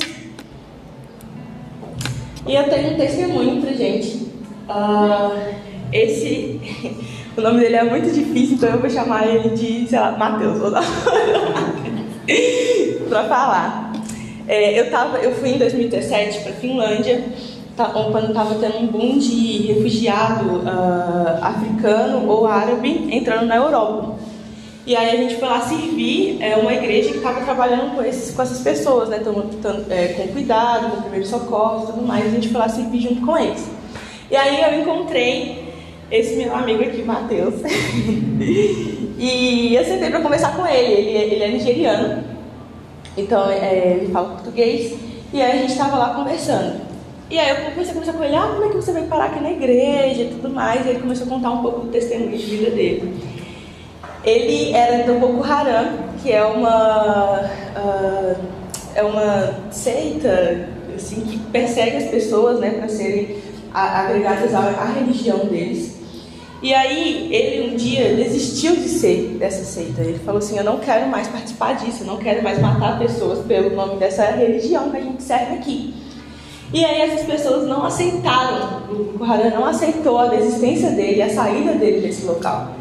E 2.47 2.55
eu 2.55 2.67
tenho 2.67 2.93
um 2.93 2.97
testemunho 2.97 3.61
para 3.61 3.73
gente. 3.73 4.31
Uh, 4.67 5.53
esse, 5.93 6.59
o 7.37 7.41
nome 7.41 7.59
dele 7.59 7.75
é 7.75 7.83
muito 7.83 8.09
difícil, 8.09 8.55
então 8.55 8.69
eu 8.69 8.79
vou 8.79 8.89
chamar 8.89 9.27
ele 9.27 9.49
de, 9.49 9.87
sei 9.87 9.99
lá, 9.99 10.13
Matheus. 10.17 10.59
para 13.09 13.23
falar. 13.25 13.93
É, 14.47 14.79
eu, 14.79 14.89
tava, 14.89 15.17
eu 15.19 15.33
fui 15.35 15.49
em 15.49 15.57
2017 15.57 16.41
para 16.41 16.53
Finlândia, 16.53 17.23
tá, 17.75 17.85
quando 17.85 18.29
estava 18.29 18.55
tendo 18.55 18.79
um 18.79 18.87
boom 18.87 19.17
de 19.17 19.73
refugiado 19.73 20.57
uh, 20.57 21.43
africano 21.43 22.27
ou 22.27 22.47
árabe 22.47 23.07
entrando 23.11 23.45
na 23.45 23.55
Europa. 23.55 24.15
E 24.85 24.95
aí 24.95 25.11
a 25.11 25.15
gente 25.15 25.35
foi 25.35 25.47
lá 25.47 25.61
servir 25.61 26.41
é, 26.41 26.55
uma 26.55 26.73
igreja 26.73 27.11
que 27.11 27.17
estava 27.17 27.41
trabalhando 27.41 27.95
com, 27.95 28.03
esses, 28.03 28.35
com 28.35 28.41
essas 28.41 28.59
pessoas, 28.61 29.09
né? 29.09 29.19
Tão, 29.19 29.33
tão, 29.61 29.85
é, 29.89 30.07
com 30.09 30.27
cuidado, 30.29 30.89
com 30.89 31.01
primeiros 31.03 31.29
socorros 31.29 31.83
e 31.83 31.93
tudo 31.93 32.05
mais. 32.05 32.25
A 32.25 32.29
gente 32.29 32.49
foi 32.49 32.59
lá 32.59 32.67
servir 32.67 33.01
junto 33.01 33.21
com 33.21 33.37
eles. 33.37 33.69
E 34.29 34.35
aí 34.35 34.59
eu 34.61 34.81
encontrei 34.81 35.71
esse 36.09 36.35
meu 36.35 36.55
amigo 36.55 36.83
aqui, 36.83 37.03
Matheus. 37.03 37.55
e 39.21 39.75
eu 39.75 39.85
sentei 39.85 40.09
para 40.09 40.19
conversar 40.19 40.55
com 40.55 40.65
ele. 40.65 40.93
Ele, 40.93 41.35
ele 41.35 41.43
é 41.43 41.47
nigeriano. 41.49 42.23
Então, 43.15 43.51
é, 43.51 43.97
ele 43.99 44.11
fala 44.11 44.29
português. 44.29 44.97
E 45.31 45.39
aí 45.39 45.51
a 45.51 45.61
gente 45.61 45.73
estava 45.73 45.95
lá 45.95 46.15
conversando. 46.15 46.81
E 47.29 47.37
aí 47.37 47.49
eu 47.51 47.71
comecei 47.71 47.91
a 47.91 47.93
conversar 47.93 48.13
com 48.13 48.23
ele, 48.23 48.35
ah, 48.35 48.49
como 48.51 48.65
é 48.65 48.69
que 48.69 48.75
você 48.75 48.91
veio 48.91 49.05
parar 49.05 49.25
aqui 49.25 49.39
na 49.39 49.51
igreja 49.51 50.23
e 50.23 50.29
tudo 50.29 50.49
mais. 50.49 50.83
E 50.87 50.89
ele 50.89 51.01
começou 51.01 51.27
a 51.27 51.29
contar 51.29 51.51
um 51.51 51.61
pouco 51.61 51.81
do 51.81 51.91
testemunho 51.91 52.35
de 52.35 52.45
vida 52.45 52.71
dele. 52.71 53.13
Ele 54.23 54.73
era 54.73 55.03
do 55.03 55.19
Boko 55.19 55.43
Haram, 55.43 55.99
que 56.21 56.31
é 56.31 56.43
uma, 56.43 57.41
uh, 57.77 58.35
é 58.95 59.03
uma 59.03 59.53
seita 59.69 60.67
assim, 60.95 61.21
que 61.21 61.37
persegue 61.37 61.97
as 61.97 62.05
pessoas 62.05 62.59
né, 62.59 62.71
para 62.71 62.89
serem 62.89 63.37
agregadas 63.71 64.53
à, 64.55 64.59
à 64.59 64.85
religião 64.85 65.45
deles. 65.45 65.90
E 66.61 66.75
aí 66.75 67.27
ele 67.33 67.73
um 67.73 67.75
dia 67.75 68.13
desistiu 68.13 68.75
de 68.75 68.87
ser 68.87 69.37
dessa 69.39 69.63
seita. 69.63 70.01
Ele 70.01 70.19
falou 70.19 70.37
assim: 70.37 70.57
Eu 70.57 70.63
não 70.63 70.77
quero 70.77 71.07
mais 71.07 71.27
participar 71.27 71.73
disso, 71.73 72.03
eu 72.03 72.07
não 72.07 72.17
quero 72.17 72.43
mais 72.43 72.61
matar 72.61 72.99
pessoas 72.99 73.39
pelo 73.45 73.75
nome 73.75 73.95
dessa 73.95 74.25
religião 74.25 74.91
que 74.91 74.97
a 74.97 75.01
gente 75.01 75.23
serve 75.23 75.55
aqui. 75.55 75.93
E 76.71 76.85
aí 76.85 77.01
essas 77.01 77.25
pessoas 77.25 77.67
não 77.67 77.83
aceitaram, 77.83 78.83
o 79.19 79.23
Haran 79.23 79.49
não 79.49 79.65
aceitou 79.65 80.17
a 80.19 80.27
desistência 80.27 80.91
dele, 80.91 81.21
a 81.21 81.29
saída 81.29 81.73
dele 81.73 81.99
desse 81.99 82.25
local. 82.25 82.75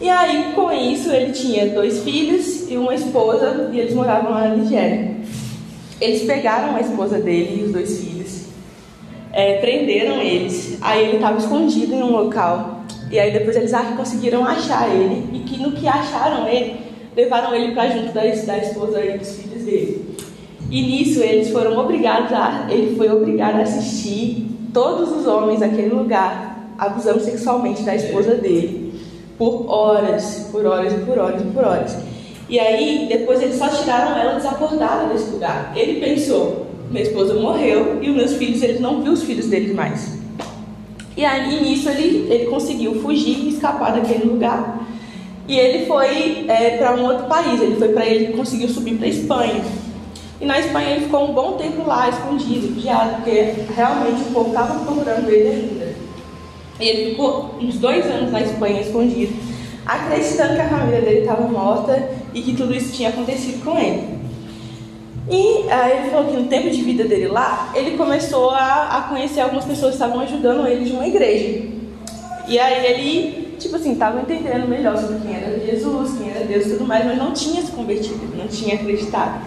E 0.00 0.08
aí, 0.08 0.52
com 0.54 0.70
isso, 0.70 1.10
ele 1.10 1.32
tinha 1.32 1.68
dois 1.70 2.02
filhos 2.02 2.70
e 2.70 2.76
uma 2.76 2.94
esposa, 2.94 3.70
e 3.72 3.80
eles 3.80 3.94
moravam 3.94 4.32
na 4.32 4.48
Nigéria. 4.48 5.16
Eles 6.00 6.22
pegaram 6.22 6.76
a 6.76 6.80
esposa 6.80 7.18
dele 7.18 7.60
e 7.60 7.64
os 7.64 7.72
dois 7.72 7.98
filhos, 7.98 8.42
é, 9.32 9.58
prenderam 9.58 10.20
eles. 10.20 10.78
Aí 10.80 11.06
ele 11.06 11.16
estava 11.16 11.38
escondido 11.38 11.94
em 11.94 12.02
um 12.02 12.12
local 12.12 12.75
e 13.10 13.18
aí 13.18 13.32
depois 13.32 13.56
eles 13.56 13.72
conseguiram 13.96 14.44
achar 14.44 14.88
ele 14.88 15.24
e 15.32 15.40
que 15.40 15.60
no 15.60 15.72
que 15.72 15.86
acharam 15.86 16.48
ele, 16.48 16.80
levaram 17.14 17.54
ele 17.54 17.74
para 17.74 17.90
junto 17.90 18.12
da, 18.12 18.22
da 18.22 18.58
esposa 18.58 19.04
e 19.04 19.18
dos 19.18 19.36
filhos 19.36 19.62
dele. 19.62 20.16
E 20.70 20.82
nisso 20.82 21.20
eles 21.20 21.50
foram 21.50 21.78
obrigados 21.78 22.32
a, 22.32 22.66
ele 22.68 22.96
foi 22.96 23.10
obrigado 23.10 23.56
a 23.56 23.62
assistir 23.62 24.48
todos 24.72 25.12
os 25.12 25.26
homens 25.26 25.60
daquele 25.60 25.88
lugar 25.88 26.72
abusando 26.76 27.20
sexualmente 27.20 27.82
da 27.82 27.94
esposa 27.94 28.34
dele 28.34 28.86
por 29.38 29.66
horas, 29.68 30.48
por 30.50 30.64
horas 30.66 30.92
e 30.92 30.96
por 30.98 31.18
horas 31.18 31.40
e 31.42 31.44
por 31.46 31.64
horas. 31.64 31.96
E 32.48 32.58
aí 32.58 33.06
depois 33.08 33.42
eles 33.42 33.56
só 33.56 33.68
tiraram 33.68 34.16
ela 34.16 34.34
desacordada 34.34 35.12
desse 35.12 35.30
lugar. 35.30 35.72
Ele 35.76 36.00
pensou, 36.00 36.66
minha 36.90 37.02
esposa 37.02 37.34
morreu 37.34 37.98
e 38.02 38.10
os 38.10 38.16
meus 38.16 38.32
filhos, 38.34 38.62
eles 38.62 38.80
não 38.80 39.02
viu 39.02 39.12
os 39.12 39.22
filhos 39.22 39.46
deles 39.46 39.74
mais. 39.74 40.15
E 41.16 41.24
aí 41.24 41.62
nisso 41.62 41.88
ele, 41.88 42.26
ele 42.30 42.46
conseguiu 42.46 43.00
fugir 43.00 43.38
e 43.38 43.48
escapar 43.48 43.92
daquele 43.92 44.24
lugar. 44.24 44.86
E 45.48 45.58
ele 45.58 45.86
foi 45.86 46.44
é, 46.48 46.76
para 46.76 46.94
um 46.96 47.04
outro 47.04 47.26
país, 47.26 47.60
ele 47.62 47.76
foi 47.76 47.88
para 47.88 48.04
ele 48.04 48.34
conseguiu 48.34 48.68
subir 48.68 48.96
para 48.96 49.06
Espanha. 49.06 49.64
E 50.40 50.44
na 50.44 50.58
Espanha 50.58 50.90
ele 50.90 51.04
ficou 51.06 51.30
um 51.30 51.32
bom 51.32 51.52
tempo 51.52 51.86
lá, 51.86 52.08
escondido, 52.10 52.74
vigiado, 52.74 53.16
porque 53.16 53.54
realmente 53.74 54.22
o 54.22 54.32
povo 54.32 54.48
estava 54.48 54.80
procurando 54.80 55.28
ele 55.30 55.48
ainda. 55.48 55.94
E 56.78 56.88
ele 56.88 57.10
ficou 57.10 57.54
uns 57.60 57.78
dois 57.78 58.04
anos 58.04 58.30
na 58.30 58.42
Espanha 58.42 58.82
escondido, 58.82 59.34
acreditando 59.86 60.56
que 60.56 60.60
a 60.60 60.68
família 60.68 61.00
dele 61.00 61.20
estava 61.20 61.48
morta 61.48 62.10
e 62.34 62.42
que 62.42 62.54
tudo 62.54 62.74
isso 62.74 62.92
tinha 62.92 63.08
acontecido 63.08 63.64
com 63.64 63.78
ele. 63.78 64.15
E 65.28 65.68
aí 65.68 65.98
ele 65.98 66.10
falou 66.10 66.30
que 66.30 66.36
no 66.36 66.46
tempo 66.46 66.70
de 66.70 66.82
vida 66.82 67.04
dele 67.04 67.26
lá, 67.28 67.72
ele 67.74 67.96
começou 67.96 68.50
a, 68.50 68.98
a 68.98 69.02
conhecer 69.02 69.40
algumas 69.40 69.64
pessoas 69.64 69.96
que 69.96 70.02
estavam 70.02 70.20
ajudando 70.20 70.66
ele 70.66 70.84
de 70.84 70.92
uma 70.92 71.06
igreja. 71.06 71.66
E 72.46 72.58
aí 72.58 72.86
ele, 72.86 73.56
tipo 73.58 73.74
assim, 73.74 73.92
estava 73.92 74.20
entendendo 74.20 74.68
melhor 74.68 74.96
sobre 74.96 75.18
quem 75.18 75.34
era 75.34 75.58
Jesus, 75.58 76.16
quem 76.16 76.30
era 76.30 76.44
Deus 76.44 76.66
e 76.66 76.70
tudo 76.70 76.86
mais, 76.86 77.04
mas 77.04 77.18
não 77.18 77.32
tinha 77.32 77.60
se 77.60 77.72
convertido, 77.72 78.36
não 78.36 78.46
tinha 78.46 78.76
acreditado. 78.76 79.44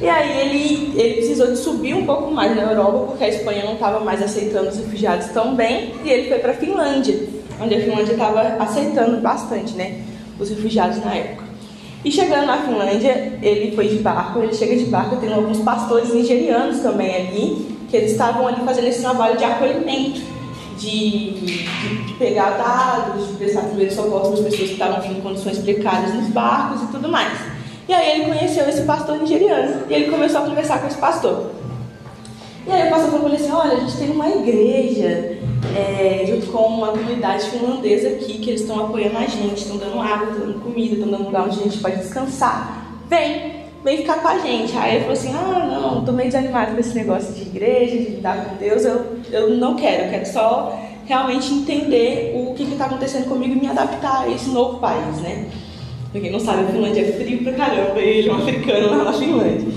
E 0.00 0.08
aí 0.08 0.40
ele, 0.40 1.00
ele 1.00 1.14
precisou 1.14 1.46
de 1.46 1.56
subir 1.56 1.94
um 1.94 2.04
pouco 2.04 2.30
mais 2.32 2.54
na 2.54 2.62
Europa, 2.62 3.06
porque 3.06 3.24
a 3.24 3.28
Espanha 3.28 3.64
não 3.64 3.74
estava 3.74 4.00
mais 4.00 4.20
aceitando 4.20 4.68
os 4.68 4.76
refugiados 4.76 5.28
tão 5.28 5.54
bem, 5.54 5.94
e 6.04 6.10
ele 6.10 6.28
foi 6.28 6.38
para 6.40 6.50
a 6.50 6.54
Finlândia, 6.54 7.16
onde 7.62 7.74
a 7.76 7.80
Finlândia 7.80 8.12
estava 8.12 8.40
aceitando 8.62 9.20
bastante, 9.22 9.74
né, 9.74 10.02
os 10.38 10.50
refugiados 10.50 11.02
na 11.02 11.14
época. 11.14 11.45
E 12.04 12.12
chegando 12.12 12.46
na 12.46 12.58
Finlândia, 12.58 13.38
ele 13.42 13.74
foi 13.74 13.88
de 13.88 13.96
barco, 13.96 14.40
ele 14.40 14.54
chega 14.54 14.76
de 14.76 14.84
barco, 14.84 15.16
tem 15.16 15.32
alguns 15.32 15.58
pastores 15.58 16.14
nigerianos 16.14 16.80
também 16.80 17.14
ali, 17.14 17.76
que 17.88 17.96
eles 17.96 18.12
estavam 18.12 18.46
ali 18.46 18.64
fazendo 18.64 18.86
esse 18.86 19.00
trabalho 19.00 19.36
de 19.36 19.44
acolhimento, 19.44 20.20
de, 20.78 21.30
de, 21.32 22.04
de 22.04 22.12
pegar 22.14 22.50
dados, 22.50 23.28
de 23.28 23.34
prestar 23.34 23.62
primeiros 23.62 23.94
socorros 23.94 24.28
para 24.28 24.38
as 24.38 24.44
pessoas 24.44 24.68
que 24.68 24.74
estavam 24.74 25.10
em 25.10 25.20
condições 25.20 25.58
precárias 25.58 26.14
nos 26.14 26.28
barcos 26.28 26.82
e 26.82 26.86
tudo 26.88 27.08
mais. 27.08 27.32
E 27.88 27.94
aí 27.94 28.20
ele 28.20 28.24
conheceu 28.26 28.68
esse 28.68 28.82
pastor 28.82 29.18
nigeriano 29.18 29.82
e 29.88 29.94
ele 29.94 30.10
começou 30.10 30.42
a 30.42 30.44
conversar 30.44 30.80
com 30.80 30.88
esse 30.88 30.98
pastor. 30.98 31.50
E 32.66 32.70
aí 32.70 32.88
o 32.88 32.90
pastor 32.90 33.10
falou 33.12 33.32
assim, 33.32 33.50
olha, 33.50 33.76
a 33.76 33.80
gente 33.80 33.96
tem 33.96 34.10
uma 34.10 34.28
igreja 34.28 35.38
é, 35.76 36.24
junto 36.26 36.46
com 36.46 36.66
uma 36.66 36.88
comunidade 36.88 37.50
finlandesa 37.50 38.08
aqui, 38.08 38.38
que 38.38 38.50
eles 38.50 38.62
estão 38.62 38.86
apoiando 38.86 39.18
a 39.18 39.26
gente, 39.26 39.58
estão 39.58 39.76
dando 39.76 40.00
água, 40.00 40.30
estão 40.30 40.46
dando 40.46 40.60
comida, 40.62 40.94
estão 40.94 41.10
dando 41.10 41.24
lugar 41.24 41.44
onde 41.44 41.60
a 41.60 41.62
gente 41.62 41.78
pode 41.78 41.96
descansar. 41.96 42.86
Vem, 43.10 43.52
vem 43.84 43.98
ficar 43.98 44.22
com 44.22 44.28
a 44.28 44.38
gente. 44.38 44.76
Aí 44.76 44.96
ele 44.96 45.00
falou 45.00 45.12
assim, 45.12 45.34
ah, 45.34 45.68
não, 45.70 45.98
estou 46.00 46.14
meio 46.14 46.30
desanimado 46.30 46.72
com 46.72 46.80
esse 46.80 46.94
negócio 46.94 47.34
de 47.34 47.42
igreja, 47.42 47.96
de 47.96 48.10
lidar 48.10 48.46
com 48.46 48.56
Deus, 48.56 48.84
eu, 48.84 49.18
eu 49.30 49.50
não 49.56 49.76
quero, 49.76 50.04
eu 50.04 50.10
quero 50.10 50.26
só 50.26 50.80
realmente 51.04 51.52
entender 51.52 52.32
o 52.34 52.54
que 52.54 52.64
está 52.64 52.86
acontecendo 52.86 53.28
comigo 53.28 53.54
e 53.54 53.60
me 53.60 53.68
adaptar 53.68 54.22
a 54.22 54.28
esse 54.28 54.48
novo 54.50 54.78
país, 54.78 55.20
né? 55.20 55.46
Pra 56.10 56.20
quem 56.20 56.32
não 56.32 56.40
sabe, 56.40 56.64
a 56.64 56.66
Finlândia 56.66 57.02
é 57.02 57.12
frio 57.12 57.44
pra 57.44 57.52
caramba, 57.52 58.00
ele 58.00 58.28
é 58.28 58.32
um 58.32 58.36
africano 58.38 58.90
lá 58.90 59.04
na 59.04 59.12
Finlândia. 59.12 59.68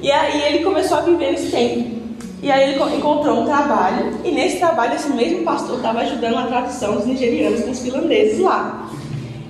E 0.00 0.10
aí 0.10 0.42
ele 0.42 0.64
começou 0.64 0.98
a 0.98 1.00
viver 1.02 1.34
esse 1.34 1.50
tempo. 1.50 2.03
E 2.44 2.50
aí 2.50 2.74
ele 2.74 2.96
encontrou 2.96 3.40
um 3.40 3.46
trabalho, 3.46 4.20
e 4.22 4.30
nesse 4.30 4.58
trabalho 4.58 4.94
esse 4.96 5.10
mesmo 5.10 5.44
pastor 5.44 5.76
estava 5.76 6.00
ajudando 6.00 6.36
a 6.36 6.42
tradução 6.42 6.96
dos 6.96 7.06
nigerianos 7.06 7.62
com 7.62 7.70
os 7.70 7.80
finlandeses 7.80 8.38
lá. 8.38 8.86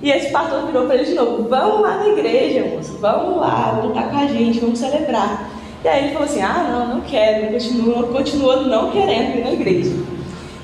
E 0.01 0.09
esse 0.09 0.31
pastor 0.31 0.65
virou 0.65 0.85
para 0.85 0.95
ele 0.95 1.03
de 1.03 1.13
novo: 1.13 1.43
Vamos 1.49 1.81
lá 1.81 1.97
na 1.97 2.07
igreja, 2.07 2.63
moço, 2.73 2.97
vamos 3.01 3.35
lá, 3.35 3.73
vamos 3.81 3.97
estar 3.97 4.09
com 4.09 4.17
a 4.17 4.27
gente, 4.27 4.61
vamos 4.61 4.79
celebrar. 4.79 5.49
E 5.83 5.87
aí 5.89 6.05
ele 6.05 6.13
falou 6.13 6.29
assim: 6.29 6.41
Ah, 6.41 6.67
não, 6.71 6.95
não 6.95 7.01
quero, 7.01 7.51
continua, 7.51 8.03
continua 8.03 8.61
não 8.61 8.89
querendo 8.91 9.39
ir 9.39 9.43
na 9.43 9.51
igreja. 9.51 9.91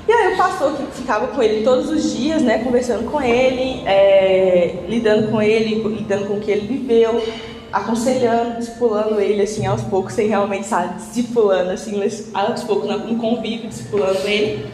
E 0.08 0.12
aí 0.12 0.32
o 0.32 0.36
pastor 0.38 0.72
que 0.72 1.00
ficava 1.00 1.26
com 1.26 1.42
ele 1.42 1.62
todos 1.62 1.90
os 1.90 2.16
dias, 2.16 2.40
né, 2.40 2.64
conversando 2.64 3.10
com 3.10 3.20
ele, 3.20 3.82
é, 3.86 4.84
lidando 4.88 5.30
com 5.30 5.42
ele, 5.42 5.82
lidando 5.82 6.28
com 6.28 6.34
o 6.34 6.40
que 6.40 6.50
ele 6.50 6.66
viveu, 6.66 7.22
aconselhando, 7.72 8.58
discipulando 8.58 9.18
ele 9.20 9.42
assim 9.42 9.64
aos 9.66 9.82
poucos, 9.82 10.14
sem 10.14 10.28
realmente 10.28 10.64
estar 10.64 10.96
discipulando 10.96 11.70
assim, 11.70 12.00
aos 12.34 12.62
poucos 12.64 12.88
no 12.88 13.16
convívio, 13.16 13.68
discipulando 13.68 14.20
ele. 14.26 14.66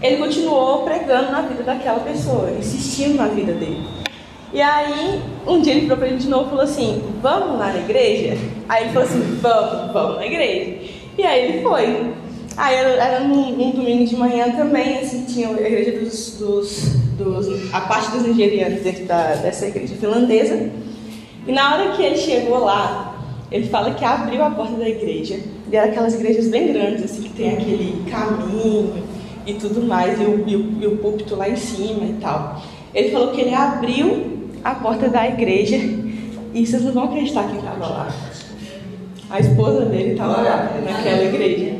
Ele 0.00 0.16
continuou 0.16 0.82
pregando 0.82 1.30
na 1.30 1.42
vida 1.42 1.62
daquela 1.62 2.00
pessoa, 2.00 2.50
insistindo 2.58 3.16
na 3.16 3.28
vida 3.28 3.52
dele. 3.52 3.86
E 4.52 4.60
aí, 4.60 5.22
um 5.46 5.62
dia 5.62 5.72
ele 5.72 5.82
virou 5.82 5.96
para 5.96 6.08
ele 6.08 6.18
de 6.18 6.28
novo 6.28 6.46
e 6.46 6.50
falou 6.50 6.64
assim: 6.64 7.02
Vamos 7.22 7.58
lá 7.58 7.72
na 7.72 7.78
igreja? 7.78 8.36
Aí 8.68 8.84
ele 8.84 8.92
falou 8.92 9.08
assim: 9.08 9.38
Vamos, 9.40 9.92
vamos 9.92 10.16
na 10.16 10.26
igreja. 10.26 10.78
E 11.16 11.22
aí 11.22 11.48
ele 11.48 11.62
foi. 11.62 12.12
Aí 12.56 12.74
era, 12.74 12.88
era 12.90 13.20
num, 13.20 13.52
num, 13.52 13.70
domingo 13.70 14.04
de 14.04 14.16
manhã 14.16 14.50
também, 14.54 14.98
assim, 14.98 15.24
tinha 15.24 15.48
a 15.48 15.52
igreja 15.52 15.98
dos, 15.98 16.36
dos, 16.36 16.96
dos, 17.16 17.72
a 17.72 17.80
parte 17.80 18.10
dos 18.10 18.24
nigerianos 18.24 18.82
dentro 18.82 19.06
da, 19.06 19.36
dessa 19.36 19.66
igreja 19.66 19.94
finlandesa. 19.94 20.70
E 21.46 21.52
na 21.52 21.74
hora 21.74 21.92
que 21.92 22.02
ele 22.02 22.16
chegou 22.16 22.58
lá, 22.60 23.14
ele 23.50 23.66
fala 23.68 23.92
que 23.94 24.04
abriu 24.04 24.42
a 24.42 24.50
porta 24.50 24.76
da 24.76 24.88
igreja. 24.88 25.40
E 25.70 25.76
era 25.76 25.86
aquelas 25.86 26.14
igrejas 26.14 26.48
bem 26.48 26.72
grandes, 26.72 27.04
assim, 27.04 27.22
que 27.22 27.30
tem 27.30 27.50
aquele 27.50 28.04
caminho 28.10 28.94
e 29.46 29.54
tudo 29.54 29.82
mais, 29.82 30.20
e 30.20 30.24
o, 30.24 30.48
e 30.48 30.56
o, 30.56 30.82
e 30.82 30.86
o 30.86 30.96
púlpito 30.98 31.34
lá 31.34 31.48
em 31.48 31.56
cima 31.56 32.04
e 32.04 32.16
tal. 32.20 32.62
Ele 32.94 33.10
falou 33.10 33.28
que 33.32 33.40
ele 33.40 33.54
abriu 33.54 34.48
a 34.62 34.74
porta 34.74 35.08
da 35.08 35.26
igreja 35.26 35.76
e 36.54 36.66
vocês 36.66 36.84
não 36.84 36.92
vão 36.92 37.04
acreditar 37.04 37.48
quem 37.48 37.58
estava 37.58 37.86
lá. 37.86 38.08
A 39.30 39.40
esposa 39.40 39.86
dele 39.86 40.12
estava 40.12 40.42
lá, 40.42 40.70
naquela 40.84 41.24
igreja. 41.24 41.76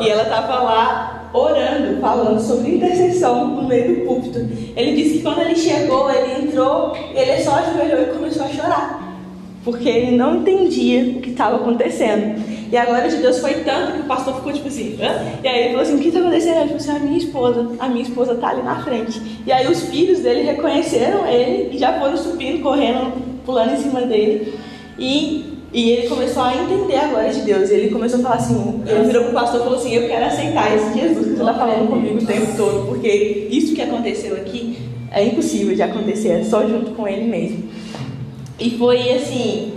E 0.00 0.08
ela 0.08 0.22
estava 0.22 0.62
lá 0.62 1.13
orando, 1.34 2.00
falando 2.00 2.40
sobre 2.40 2.76
intercessão 2.76 3.48
no 3.48 3.68
meio 3.68 3.96
do 3.96 4.06
púlpito. 4.06 4.38
Ele 4.76 4.94
disse 4.94 5.18
que 5.18 5.22
quando 5.22 5.40
ele 5.40 5.56
chegou, 5.56 6.08
ele 6.10 6.46
entrou, 6.46 6.96
ele 7.12 7.42
só 7.42 7.56
ajoelhou 7.56 8.02
e 8.02 8.06
começou 8.06 8.44
a 8.44 8.48
chorar. 8.48 9.18
Porque 9.64 9.88
ele 9.88 10.16
não 10.16 10.36
entendia 10.36 11.16
o 11.16 11.20
que 11.20 11.30
estava 11.30 11.56
acontecendo. 11.56 12.40
E 12.70 12.76
a 12.76 12.84
glória 12.84 13.08
de 13.08 13.16
Deus 13.16 13.38
foi 13.38 13.54
tanto 13.64 13.92
que 13.92 14.00
o 14.00 14.04
pastor 14.04 14.34
ficou 14.36 14.52
tipo 14.52 14.68
assim, 14.68 14.96
Hã? 15.00 15.38
e 15.42 15.48
aí 15.48 15.58
ele 15.60 15.68
falou 15.70 15.82
assim, 15.82 15.96
o 15.96 15.98
que 15.98 16.08
está 16.08 16.20
acontecendo? 16.20 16.56
Ele 16.56 16.64
falou 16.64 16.76
assim, 16.76 16.90
a 16.90 16.98
minha 16.98 17.18
esposa, 17.18 17.70
a 17.78 17.88
minha 17.88 18.02
esposa 18.02 18.32
está 18.32 18.48
ali 18.50 18.62
na 18.62 18.82
frente. 18.82 19.20
E 19.46 19.52
aí 19.52 19.66
os 19.66 19.82
filhos 19.82 20.20
dele 20.20 20.42
reconheceram 20.42 21.26
ele 21.26 21.74
e 21.74 21.78
já 21.78 21.98
foram 21.98 22.16
subindo, 22.16 22.62
correndo, 22.62 23.12
pulando 23.44 23.72
em 23.72 23.76
cima 23.78 24.02
dele. 24.02 24.54
E 24.98 25.53
e 25.74 25.90
ele 25.90 26.08
começou 26.08 26.40
a 26.44 26.54
entender 26.54 26.94
a 26.94 27.08
glória 27.08 27.32
de 27.32 27.40
Deus. 27.40 27.68
Ele 27.68 27.90
começou 27.90 28.20
a 28.20 28.22
falar 28.22 28.36
assim: 28.36 28.80
ele 28.86 29.08
virou 29.08 29.24
para 29.24 29.30
o 29.30 29.34
pastor 29.34 29.60
e 29.60 29.64
falou 29.64 29.78
assim: 29.78 29.92
Eu 29.92 30.06
quero 30.08 30.24
aceitar 30.24 30.72
esse 30.72 30.96
Jesus 30.96 31.18
que 31.18 31.34
você 31.34 31.40
está 31.40 31.54
falando 31.54 31.88
comigo 31.88 32.22
o 32.22 32.24
tempo 32.24 32.56
todo, 32.56 32.86
porque 32.86 33.48
isso 33.50 33.74
que 33.74 33.82
aconteceu 33.82 34.36
aqui 34.36 34.78
é 35.10 35.24
impossível 35.24 35.74
de 35.74 35.82
acontecer, 35.82 36.28
é 36.28 36.44
só 36.44 36.64
junto 36.64 36.92
com 36.92 37.08
ele 37.08 37.24
mesmo. 37.24 37.68
E 38.60 38.70
foi 38.78 39.14
assim: 39.14 39.72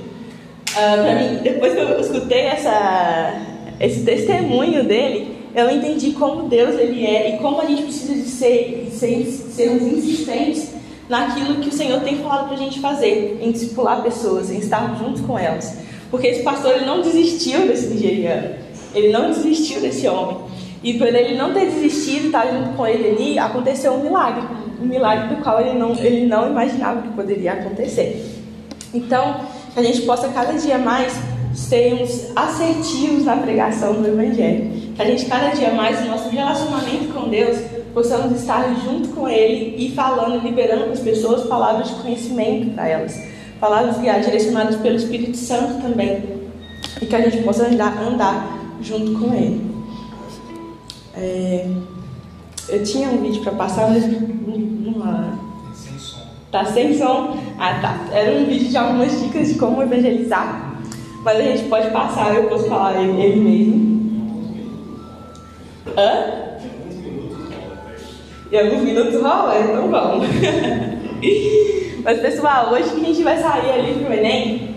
uh, 0.70 0.78
ah, 0.78 0.98
para 1.02 1.16
mim, 1.16 1.40
depois 1.42 1.74
que 1.74 1.80
eu 1.80 2.00
escutei 2.00 2.42
essa, 2.42 3.42
esse 3.80 4.04
testemunho 4.04 4.84
dele, 4.84 5.36
eu 5.56 5.68
entendi 5.72 6.12
como 6.12 6.48
Deus 6.48 6.80
ele 6.80 7.08
é 7.08 7.34
e 7.34 7.38
como 7.40 7.60
a 7.60 7.66
gente 7.66 7.82
precisa 7.82 8.14
de 8.14 8.30
ser, 8.30 8.86
de 8.86 8.92
ser 8.92 9.26
sermos 9.26 9.82
insistentes 9.82 10.77
naquilo 11.10 11.56
que 11.56 11.70
o 11.70 11.72
Senhor 11.72 12.02
tem 12.02 12.18
falado 12.18 12.48
para 12.48 12.56
a 12.56 12.60
gente 12.60 12.80
fazer, 12.80 13.40
em 13.42 13.52
discipular 13.52 14.02
pessoas, 14.02 14.52
em 14.52 14.60
estar 14.60 14.98
junto 14.98 15.24
com 15.24 15.38
elas. 15.38 15.78
Porque 16.12 16.28
esse 16.28 16.44
pastor 16.44 16.74
ele 16.74 16.86
não 16.86 17.02
desistiu 17.02 17.68
desse 17.68 17.88
nigeriano. 17.88 18.56
Ele 18.94 19.12
não 19.12 19.30
desistiu 19.32 19.82
desse 19.82 20.08
homem. 20.08 20.38
E 20.84 20.94
por 20.94 21.08
ele 21.08 21.38
não 21.38 21.54
ter 21.54 21.66
desistido 21.66 22.24
e 22.24 22.28
estar 22.28 22.48
junto 22.48 22.76
com 22.76 22.86
ele 22.88 23.10
ali, 23.10 23.40
aconteceu 23.40 23.94
um 23.94 24.04
milagre. 24.04 24.44
Um 24.82 24.86
milagre 24.86 25.36
do 25.36 25.42
qual 25.42 25.60
ele 25.60 25.78
não, 25.78 25.94
ele 25.96 26.26
não 26.26 26.50
imaginava 26.50 27.02
que 27.02 27.10
poderia 27.10 27.54
acontecer. 27.54 28.24
Então, 28.94 29.42
que 29.74 29.80
a 29.80 29.84
gente 29.84 30.02
possa 30.04 30.30
cada 30.30 30.54
dia 30.54 30.78
mais 30.78 31.14
sermos 31.54 32.32
assertivos 32.36 33.26
na 33.26 33.36
pregação 33.38 33.94
do 33.94 34.08
Evangelho. 34.08 34.94
Que 34.96 35.02
a 35.02 35.06
gente 35.06 35.26
cada 35.26 35.50
dia 35.50 35.72
mais, 35.72 36.00
no 36.02 36.12
nosso 36.12 36.30
relacionamento 36.30 37.14
com 37.14 37.28
Deus, 37.30 37.58
possamos 37.98 38.40
estar 38.40 38.76
junto 38.86 39.08
com 39.10 39.28
Ele 39.28 39.76
e 39.76 39.92
falando, 39.96 40.44
liberando 40.44 40.84
para 40.84 40.94
as 40.94 41.00
pessoas 41.00 41.48
palavras 41.48 41.90
de 41.90 41.96
conhecimento 41.96 42.76
para 42.76 42.88
elas 42.88 43.20
palavras 43.60 43.98
guiadas, 43.98 44.28
direcionadas 44.28 44.76
pelo 44.76 44.98
Espírito 44.98 45.36
Santo 45.36 45.82
também, 45.82 46.24
e 47.02 47.08
que 47.08 47.16
a 47.16 47.28
gente 47.28 47.42
possa 47.44 47.66
andar, 47.66 48.00
andar 48.00 48.56
junto 48.84 49.20
com 49.20 49.34
Ele. 49.34 49.60
É, 51.16 51.68
eu 52.70 52.84
tinha 52.84 53.10
um 53.10 53.20
vídeo 53.20 53.42
para 53.42 53.54
passar, 53.54 53.90
mas 53.90 54.04
não 54.06 55.74
Sem 55.74 55.98
som. 55.98 56.20
Tá 56.52 56.66
sem 56.66 56.96
som? 56.96 57.36
Ah, 57.58 57.80
tá. 57.82 58.16
Era 58.16 58.40
um 58.40 58.46
vídeo 58.46 58.70
de 58.70 58.78
algumas 58.78 59.20
dicas 59.20 59.48
de 59.48 59.56
como 59.56 59.82
evangelizar, 59.82 60.80
mas 61.24 61.40
a 61.40 61.42
gente 61.42 61.64
pode 61.68 61.90
passar, 61.90 62.36
eu 62.36 62.44
posso 62.44 62.66
falar 62.66 63.02
ele, 63.02 63.20
ele 63.20 63.40
mesmo. 63.40 63.87
Alguns 68.60 68.82
minutos 68.82 69.22
rola? 69.22 69.60
Então 69.60 69.88
vamos. 69.90 70.28
Mas 72.04 72.20
pessoal, 72.20 72.72
hoje 72.72 72.90
que 72.90 73.02
a 73.02 73.04
gente 73.04 73.24
vai 73.24 73.38
sair 73.38 73.72
ali 73.72 74.04
pro 74.04 74.14
Enem, 74.14 74.76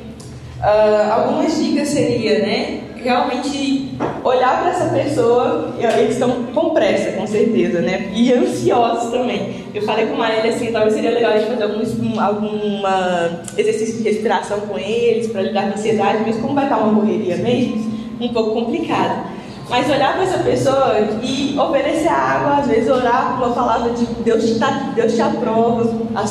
uh, 0.59 1.13
algumas 1.13 1.57
dicas 1.57 1.89
seria, 1.89 2.41
né? 2.41 2.81
Realmente 2.97 3.93
olhar 4.23 4.61
para 4.61 4.71
essa 4.71 4.91
pessoa, 4.91 5.75
eles 5.99 6.13
estão 6.13 6.45
com 6.53 6.71
pressa, 6.71 7.13
com 7.13 7.27
certeza, 7.27 7.81
né? 7.81 8.11
E 8.15 8.33
ansiosos 8.33 9.11
também. 9.11 9.65
Eu 9.75 9.81
falei 9.83 10.07
com 10.07 10.15
a 10.15 10.19
Marília 10.19 10.51
assim, 10.51 10.71
talvez 10.71 10.93
seria 10.93 11.13
legal 11.13 11.33
a 11.33 11.39
gente 11.39 11.51
fazer 11.51 11.63
algum 11.63 12.21
alguma 12.21 13.43
exercício 13.57 13.97
de 13.97 14.03
respiração 14.03 14.61
com 14.61 14.79
eles, 14.79 15.29
para 15.29 15.41
lidar 15.43 15.63
com 15.63 15.69
a 15.71 15.73
ansiedade, 15.75 16.25
mas 16.27 16.37
como 16.37 16.55
vai 16.55 16.65
estar 16.65 16.77
uma 16.79 17.01
correria 17.01 17.37
mesmo, 17.37 17.91
um 18.21 18.29
pouco 18.29 18.53
complicado. 18.53 19.30
Mas 19.71 19.89
olhar 19.89 20.15
para 20.15 20.25
essa 20.25 20.39
pessoa 20.39 20.97
e 21.23 21.57
oferecer 21.57 22.09
água, 22.09 22.57
às 22.59 22.67
vezes 22.67 22.91
orar 22.91 23.37
uma 23.37 23.55
palavra 23.55 23.93
de 23.93 24.05
Deus 24.25 24.45
te, 24.45 24.59
tá, 24.59 24.91
Deus 24.97 25.15
te 25.15 25.23
aprova, 25.23 25.89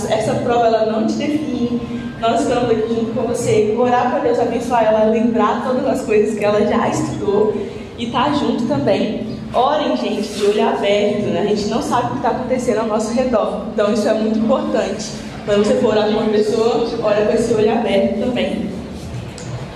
essa 0.09 0.33
prova 0.35 0.67
ela 0.67 0.91
não 0.91 1.07
te 1.07 1.13
define. 1.13 1.79
Nós 2.19 2.41
estamos 2.41 2.69
aqui 2.69 2.89
junto 2.89 3.13
com 3.13 3.21
você. 3.21 3.73
Orar 3.79 4.11
para 4.11 4.19
Deus 4.19 4.37
abençoar 4.37 4.83
ela, 4.83 5.05
lembrar 5.05 5.63
todas 5.65 5.85
as 5.87 6.01
coisas 6.01 6.37
que 6.37 6.43
ela 6.43 6.59
já 6.65 6.89
estudou 6.89 7.55
e 7.97 8.07
estar 8.07 8.25
tá 8.25 8.33
junto 8.33 8.67
também. 8.67 9.25
Orem, 9.53 9.95
gente, 9.95 10.27
de 10.27 10.45
olho 10.45 10.67
aberto, 10.67 11.27
né? 11.27 11.39
A 11.39 11.55
gente 11.55 11.69
não 11.69 11.81
sabe 11.81 12.07
o 12.07 12.09
que 12.09 12.17
está 12.17 12.31
acontecendo 12.31 12.79
ao 12.79 12.87
nosso 12.87 13.13
redor. 13.13 13.67
Então 13.73 13.93
isso 13.93 14.05
é 14.05 14.13
muito 14.15 14.37
importante. 14.37 15.11
Quando 15.45 15.63
você 15.63 15.75
for 15.75 15.91
orar 15.91 16.09
para 16.09 16.17
uma 16.17 16.29
pessoa, 16.29 16.89
olha 17.01 17.25
com 17.25 17.33
esse 17.33 17.53
olho 17.53 17.71
aberto 17.71 18.19
também. 18.19 18.69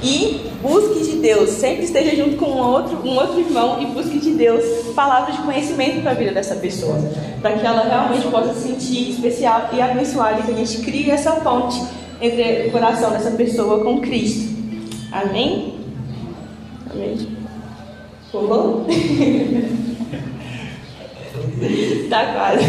E 0.03 0.51
busque 0.63 1.03
de 1.03 1.17
Deus, 1.17 1.49
sempre 1.49 1.83
esteja 1.83 2.15
junto 2.15 2.37
com 2.37 2.45
um 2.45 2.57
outro, 2.57 2.97
um 3.03 3.15
outro 3.15 3.37
irmão 3.39 3.81
e 3.81 3.85
busque 3.87 4.17
de 4.17 4.31
Deus 4.31 4.63
palavras 4.95 5.35
de 5.35 5.41
conhecimento 5.43 6.01
para 6.01 6.11
a 6.11 6.13
vida 6.13 6.31
dessa 6.31 6.55
pessoa, 6.55 6.97
para 7.41 7.57
que 7.57 7.65
ela 7.65 7.83
realmente 7.83 8.25
possa 8.29 8.53
se 8.53 8.69
sentir 8.69 9.09
especial 9.09 9.69
e 9.73 9.81
abençoada 9.81 10.39
e 10.39 10.43
que 10.43 10.51
a 10.51 10.55
gente 10.55 10.77
crie 10.79 11.11
essa 11.11 11.33
ponte 11.33 11.83
entre 12.21 12.67
o 12.67 12.71
coração 12.71 13.11
dessa 13.11 13.31
pessoa 13.31 13.83
com 13.83 13.99
Cristo. 13.99 14.53
Amém? 15.11 15.75
Amém. 16.89 17.27
Rolou? 18.31 18.85
tá 22.09 22.33
quase. 22.33 22.63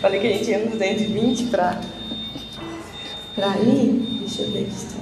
Falei 0.00 0.20
que 0.20 0.26
a 0.26 0.30
gente 0.30 0.50
ia 0.50 0.58
nos 0.58 0.72
220 0.72 1.44
para 1.44 1.80
ir. 3.58 4.20
Deixa 4.20 4.42
eu 4.42 4.50
ver 4.50 4.66
aqui. 4.66 4.95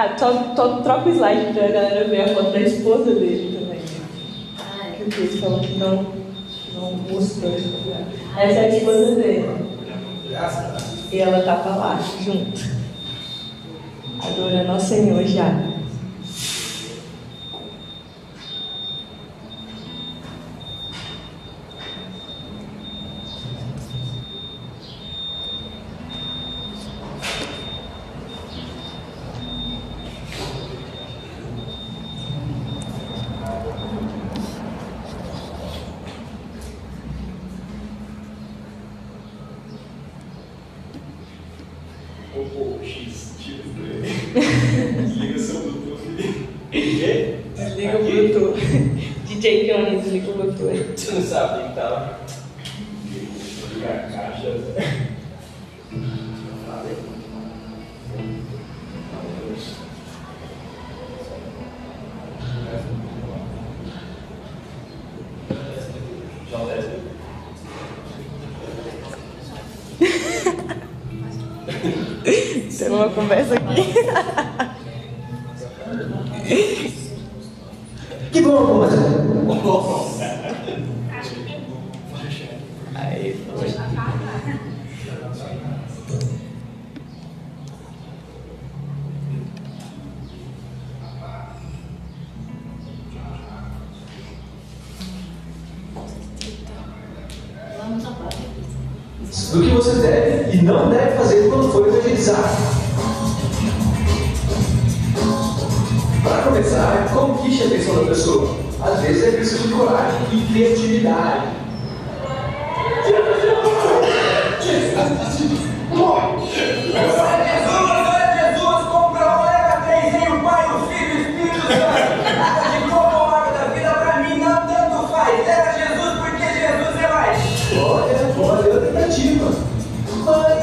Ah, 0.00 0.14
só, 0.16 0.54
só 0.54 0.80
troca 0.80 1.08
o 1.08 1.12
slide 1.12 1.52
pra 1.54 1.66
galera 1.66 2.06
ver 2.06 2.20
a 2.20 2.28
foto 2.28 2.52
da 2.52 2.60
esposa 2.60 3.16
dele 3.16 3.58
também. 3.58 3.80
Ah, 4.60 4.92
que 4.96 5.02
o 5.02 5.06
Cris 5.06 5.40
falou 5.40 5.58
que 5.58 5.76
não, 5.76 6.06
não 6.72 6.92
mostrou. 7.10 7.52
Essa 7.52 8.60
é 8.60 8.64
a 8.66 8.76
esposa 8.76 9.16
dele. 9.16 9.44
E 11.10 11.18
ela 11.18 11.42
tava 11.42 11.74
lá, 11.74 12.00
junto. 12.20 12.60
Adorando 14.22 14.70
ao 14.70 14.78
Senhor 14.78 15.26
já. 15.26 15.67
Conversa 73.14 73.54
aqui. 73.54 73.92
que 78.32 78.40
bom, 78.40 78.84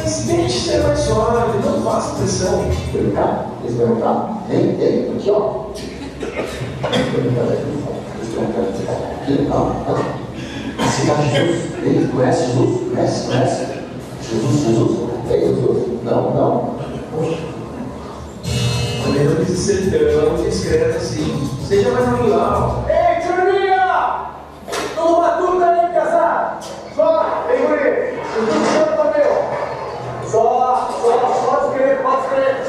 Mas 0.06 0.18
tente 0.28 0.54
ser 0.54 0.84
mais 0.84 1.00
suave, 1.00 1.58
não 1.66 1.82
faça 1.82 2.16
pressão. 2.18 2.64
Perguntar? 2.92 3.48
Eles 3.64 3.76
perguntar? 3.76 4.44
Vem, 4.48 4.76
vem, 4.76 5.16
aqui 5.18 5.32
ó. 5.32 5.66
Aceitar 10.80 11.24
Jesus? 11.24 11.74
Ele 11.82 12.08
conhece 12.14 12.46
Jesus? 12.46 12.82
Conhece? 12.92 13.26
Conhece? 13.26 13.66
Jesus, 14.22 14.62
Jesus? 14.62 15.10
É 15.32 15.40
Jesus? 15.40 16.04
Não, 16.04 16.36
não. 16.36 16.76
Também 19.04 19.24
não 19.24 19.36
precisa 19.38 19.90
ser 19.90 20.22
tão 20.22 20.36
discreto 20.36 20.98
assim. 20.98 21.50
Seja 21.68 21.90
mais 21.90 22.12
natural. 22.12 22.86
Ei, 22.88 23.28
turminha! 23.28 24.26
Não 24.96 25.20
batuta 25.20 25.66
aí, 25.66 25.94
casar! 25.96 26.60
Só, 26.96 27.48
ei, 27.50 27.66
guri! 27.66 28.65
Só, 31.06 31.20
só, 31.20 31.34
só 31.36 31.68
escrever, 31.68 32.02
pode 32.02 32.22
escrever! 32.24 32.66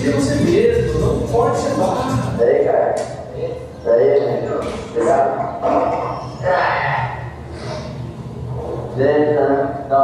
Seja 0.00 0.16
você 0.16 0.34
mesmo, 0.36 1.00
não 1.00 1.26
pode 1.26 1.56
ser 1.58 1.74
barra. 1.74 2.32
Daí, 2.38 2.64
cara. 2.64 2.94
Daí, 3.84 4.48
obrigado. 4.90 5.50
Gente, 8.96 9.30
né? 9.30 9.84
Tá 9.88 9.98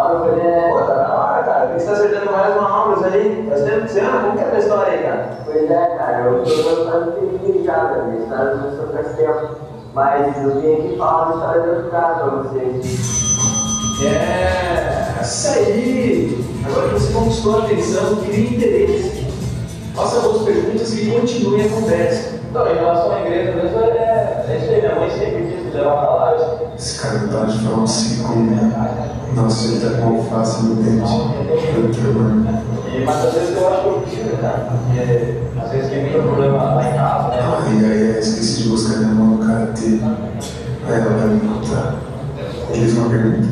na 0.96 1.14
hora, 1.14 1.44
cara. 1.44 1.66
Por 1.66 1.76
que 1.76 1.82
você 1.82 1.86
tá 1.86 1.92
acertando 1.92 2.32
mais 2.32 2.56
uma 2.56 2.68
Aulas 2.68 3.04
aí? 3.04 3.46
Faz 3.48 3.62
tempo 3.62 3.82
que 3.82 3.92
você? 3.92 4.00
Como 4.00 4.36
que 4.36 4.42
é 4.42 4.50
a 4.52 4.58
história 4.58 4.92
aí, 4.92 5.02
cara? 5.04 5.28
Pois 5.44 5.70
é, 5.70 5.86
cara. 5.96 6.18
Eu 6.24 6.42
tô 6.42 6.50
gostando 6.50 7.38
de 7.38 7.52
ligar, 7.52 8.06
minha 8.06 8.24
história 8.24 8.56
começou 8.56 8.86
tempo. 9.16 9.65
Mas 9.96 10.36
eu 10.42 10.60
vim 10.60 10.74
aqui 10.74 10.96
falar 10.98 11.24
uma 11.24 11.36
história 11.36 11.62
de 11.62 11.68
outro 11.70 11.90
caso 11.90 12.18
pra 12.18 12.42
vocês. 12.42 12.84
É, 14.04 15.22
isso 15.22 15.48
aí. 15.48 16.46
Agora 16.66 16.88
que 16.88 16.94
você 16.96 17.12
conquistou 17.14 17.56
a 17.56 17.64
atenção, 17.64 18.16
cria 18.16 18.50
interesse. 18.50 19.26
Faça 19.94 20.16
algumas 20.16 20.42
perguntas 20.42 20.92
e 20.98 21.10
continue 21.12 21.62
a 21.62 21.68
conversa. 21.70 22.40
Então, 22.50 22.70
em 22.70 22.74
relação 22.74 23.10
à 23.10 23.20
igreja 23.22 23.52
mesmo, 23.52 23.78
é, 23.78 24.44
é 24.46 24.58
isso 24.60 24.70
aí. 24.70 24.80
Minha 24.82 24.96
mãe 24.96 25.10
sempre 25.10 25.46
disse 25.46 25.70
de 25.70 25.76
levar 25.78 25.96
pra 25.96 26.14
lá. 26.14 26.36
Esse 26.76 27.00
cara 27.00 27.18
tá 27.28 27.44
de 27.46 27.58
falar 27.60 27.78
um 27.78 27.86
segundo. 27.86 29.34
Nossa, 29.34 29.66
ele 29.66 29.80
tá 29.80 29.96
com 29.98 30.08
alface 30.18 30.62
no 30.62 30.74
dente. 30.74 31.10
E, 32.94 33.02
mas 33.02 33.24
às 33.24 33.32
vezes 33.32 33.56
eu 33.56 33.66
acho 33.66 33.80
que 33.80 33.88
eu 33.88 33.92
preciso, 34.02 34.36
cara. 34.42 34.68
Porque 34.72 35.38
às 35.58 35.70
vezes 35.70 35.88
tem 35.88 36.02
muito 36.02 36.22
problema 36.22 36.62
lá 36.62 36.85
ai, 37.66 37.84
ai, 37.84 38.18
esqueci 38.18 38.62
de 38.62 38.68
buscar 38.68 38.98
minha 38.98 39.14
mão 39.14 39.36
no 39.36 39.46
karatê. 39.46 39.98
Aí 40.86 41.00
ela 41.00 41.16
vai 41.16 41.28
me 41.28 41.40
contar. 41.40 41.96
Eles 42.72 42.96
uma 42.96 43.10
pergunta. 43.10 43.48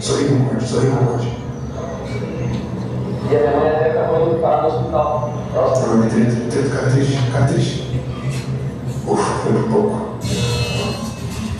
Sorri 0.00 0.24
no 0.24 0.46
corte, 0.46 0.68
sorri 0.68 0.86
no 0.86 0.96
corte. 0.96 1.38
E 3.30 3.36
a 3.36 3.38
minha 3.40 3.56
mãe 3.58 3.68
até 3.68 3.90
acabou 3.90 4.34
de 4.34 4.40
parar 4.40 4.62
no 4.62 4.68
hospital. 4.68 5.32
Provavelmente 5.52 6.50
teve 6.50 6.68
característica. 6.70 7.32
característica. 7.32 7.98
Ufa, 9.06 9.34
foi 9.42 9.52
por 9.52 9.70
pouco. 9.70 10.18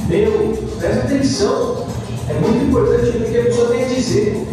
Meu, 0.08 0.58
presta 0.78 1.00
atenção. 1.00 1.86
É 2.30 2.34
muito 2.40 2.64
importante 2.64 3.18
o 3.18 3.24
que 3.24 3.38
a 3.38 3.44
pessoa 3.44 3.68
tem 3.68 3.84
a 3.84 3.88
dizer. 3.88 4.48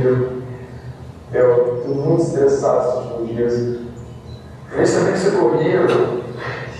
Viu? 0.00 0.42
Eu 1.32 1.82
tô 1.82 1.94
muito 1.94 2.22
estressado 2.22 2.88
esses 2.88 3.10
últimos 3.10 3.28
dias. 3.28 3.54
Que 4.70 4.86
você 4.86 5.30
corria, 5.30 5.86
viu? 5.86 6.22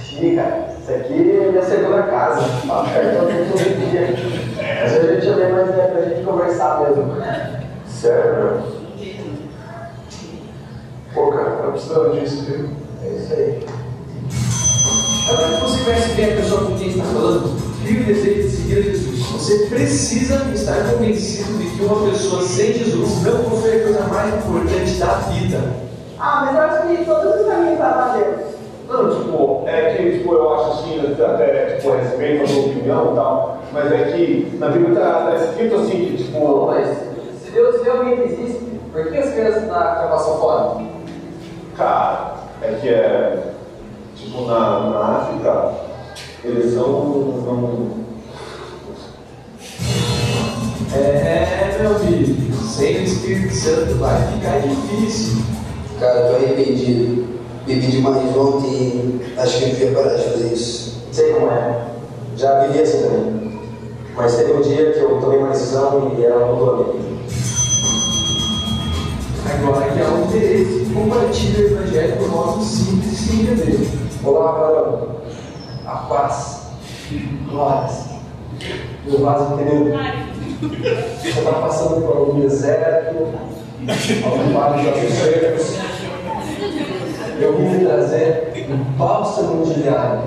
Sim, 0.04 0.36
cara. 0.36 0.72
Isso 0.80 0.90
aqui 0.90 1.38
é 1.38 1.50
minha 1.50 1.62
segunda 1.62 2.02
casa. 2.02 2.40
Perto 2.92 3.18
todo 3.50 3.90
dia. 3.90 4.04
Mas 4.82 4.92
a 4.92 5.12
gente 5.12 5.26
também 5.26 5.52
mais 5.52 5.68
é 5.70 5.86
pra 5.86 6.02
gente 6.02 6.24
conversar 6.24 6.80
mesmo. 6.80 7.14
Sério? 7.86 8.62
Pô, 11.14 11.30
cara, 11.30 11.50
tá 11.50 11.70
precisando 11.70 12.20
disso, 12.20 12.44
viu? 12.44 12.70
É 13.04 13.08
isso 13.08 13.32
aí. 13.32 13.66
Agora 15.30 15.48
que 15.56 15.60
você 15.62 15.84
conhece 15.84 16.14
bem 16.14 16.32
a 16.32 16.36
pessoa 16.36 16.60
com 16.64 16.76
quem 16.76 16.88
está 16.88 17.04
falando, 17.04 17.82
cria 17.82 18.00
o 18.00 18.04
desejo 18.04 18.42
de 18.42 18.48
seguir 18.48 18.82
Jesus. 18.82 19.11
Você 19.42 19.66
precisa 19.66 20.36
estar 20.54 20.88
convencido 20.88 21.58
de 21.58 21.66
que 21.70 21.84
uma 21.84 22.08
pessoa 22.08 22.42
sem 22.42 22.74
Jesus 22.74 23.22
não 23.22 23.42
foi 23.50 23.74
a 23.76 23.82
coisa 23.82 24.00
mais 24.02 24.34
importante 24.34 24.92
da 25.00 25.14
vida. 25.14 25.58
Ah, 26.16 26.42
mas 26.46 26.54
eu 26.54 26.62
acho 26.62 26.86
que 26.86 27.04
todos 27.04 27.40
os 27.40 27.46
caminhos 27.48 27.76
para 27.76 28.16
Deus. 28.18 28.40
Não, 28.88 29.10
tipo, 29.10 29.64
é 29.66 29.94
que 29.94 30.18
tipo, 30.18 30.32
eu 30.32 30.54
acho 30.54 30.70
assim, 30.70 31.00
até 31.00 31.74
tipo, 31.74 31.90
respeito 31.90 32.44
a 32.44 32.46
sua 32.46 32.66
opinião 32.66 33.12
e 33.12 33.16
tal, 33.16 33.58
mas 33.72 33.90
é 33.90 34.12
que 34.12 34.56
na 34.60 34.68
Bíblia 34.68 34.92
está 34.92 35.26
tá 35.26 35.34
escrito 35.34 35.74
assim 35.74 35.90
que 35.90 36.22
tipo. 36.22 36.40
Pô, 36.40 36.66
mas 36.66 36.86
se 37.44 37.50
Deus 37.50 37.82
realmente 37.82 38.22
existe, 38.22 38.80
Por 38.92 39.10
que 39.10 39.18
as 39.18 39.32
crianças 39.32 39.66
na 39.66 39.96
cama 39.96 40.18
são 40.18 40.38
fora? 40.38 40.84
Cara, 41.76 42.34
é 42.62 42.74
que 42.80 42.88
é. 42.88 43.42
Tipo, 44.14 44.42
na, 44.42 44.88
na 44.88 45.00
África, 45.16 45.72
eles 46.44 46.76
não. 46.76 46.86
não 46.86 48.02
É, 50.94 51.78
meu 51.80 51.96
amigo, 51.96 52.52
sem 52.64 52.98
o 52.98 53.04
Espírito 53.04 53.54
Santo 53.54 53.94
vai 53.94 54.20
ficar 54.32 54.58
difícil. 54.60 55.42
Cara, 55.98 56.20
eu 56.20 56.28
tô 56.30 56.36
arrependido. 56.36 57.32
Bebi 57.66 57.86
demais 57.86 58.36
ontem 58.36 58.70
e 58.70 59.34
acho 59.38 59.58
que 59.58 59.64
eu 59.64 59.70
devia 59.70 59.92
parar 59.92 60.16
de 60.16 60.24
fazer 60.24 60.52
isso. 60.52 61.02
Sei 61.12 61.32
como 61.32 61.50
é. 61.50 61.86
Já 62.36 62.66
vivi 62.66 62.80
assim 62.80 63.02
também. 63.02 63.60
Mas 64.16 64.36
teve 64.36 64.52
um 64.52 64.60
dia 64.60 64.92
que 64.92 64.98
eu 64.98 65.20
tomei 65.20 65.38
uma 65.38 65.48
decisão 65.48 66.12
e 66.18 66.24
ela 66.24 66.52
mudou 66.52 66.70
a 66.70 66.76
minha 66.78 66.92
vida. 66.92 67.12
Agora 69.54 69.90
que 69.90 70.00
há 70.00 70.08
um 70.08 70.24
interesse, 70.24 70.86
compartilhe 70.92 71.62
o 71.62 71.66
Evangelho 71.66 72.16
por 72.16 72.28
modo 72.28 72.64
simples 72.64 73.12
e 73.12 73.16
sem 73.16 73.40
entender. 73.42 73.88
Olá, 74.24 74.52
Barão. 74.52 75.08
A 75.86 75.96
paz. 76.08 76.62
Glórias. 77.50 78.11
Meu 79.06 79.18
vaso. 79.20 79.56
Você 81.20 81.28
está 81.28 81.52
passando 81.52 82.02
por 82.02 82.16
algum 82.16 82.40
deserto, 82.40 83.16
algum 84.24 84.52
vale 84.52 84.82
de 84.82 84.88
olhos. 84.88 85.76
Eu 87.40 87.56
vim 87.58 87.84
trazer 87.84 88.68
o 88.70 88.76
bálsamo 88.96 89.64
de 89.64 89.74
Gileade, 89.74 90.22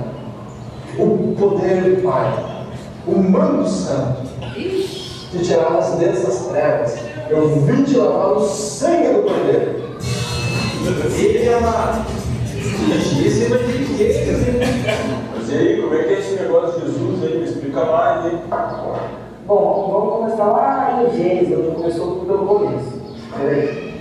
o 0.99 1.35
poder 1.39 1.83
do 1.83 2.03
Pai, 2.03 2.65
o 3.07 3.17
mando 3.17 3.65
santo, 3.69 4.23
de 4.51 5.39
tirá-las 5.41 5.91
dessas 5.95 6.47
trevas. 6.47 6.97
Eu 7.29 7.61
vim 7.61 7.83
te 7.83 7.95
lavar 7.95 8.33
o 8.33 8.41
sangue 8.41 9.13
do 9.13 9.23
Cordeiro. 9.23 9.85
Ele 11.17 11.47
é 11.47 11.53
amado. 11.53 12.05
Gente, 12.53 13.27
esse 13.27 13.43
evangeliqueiro, 13.45 14.13
Mas 15.45 15.53
e 15.53 15.57
aí, 15.57 15.79
como 15.79 15.93
é 15.93 16.03
que 16.03 16.13
é 16.15 16.19
esse 16.19 16.41
negócio 16.41 16.81
de 16.81 16.87
Jesus 16.87 17.23
aí? 17.23 17.37
Me 17.37 17.43
explica 17.43 17.85
mais, 17.85 18.25
hein? 18.25 18.39
Bom, 19.45 19.91
vamos 19.91 20.13
começar 20.15 20.45
lá 20.45 21.03
em 21.03 21.15
Gênesis, 21.15 21.55
onde 21.55 21.75
começou 21.75 22.07
tudo 22.15 22.25
pelo 22.25 22.47
começo. 22.47 22.99
Peraí. 23.37 23.93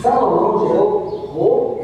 Salomão 0.00 0.66
gerou 0.66 0.88
o. 1.36 1.80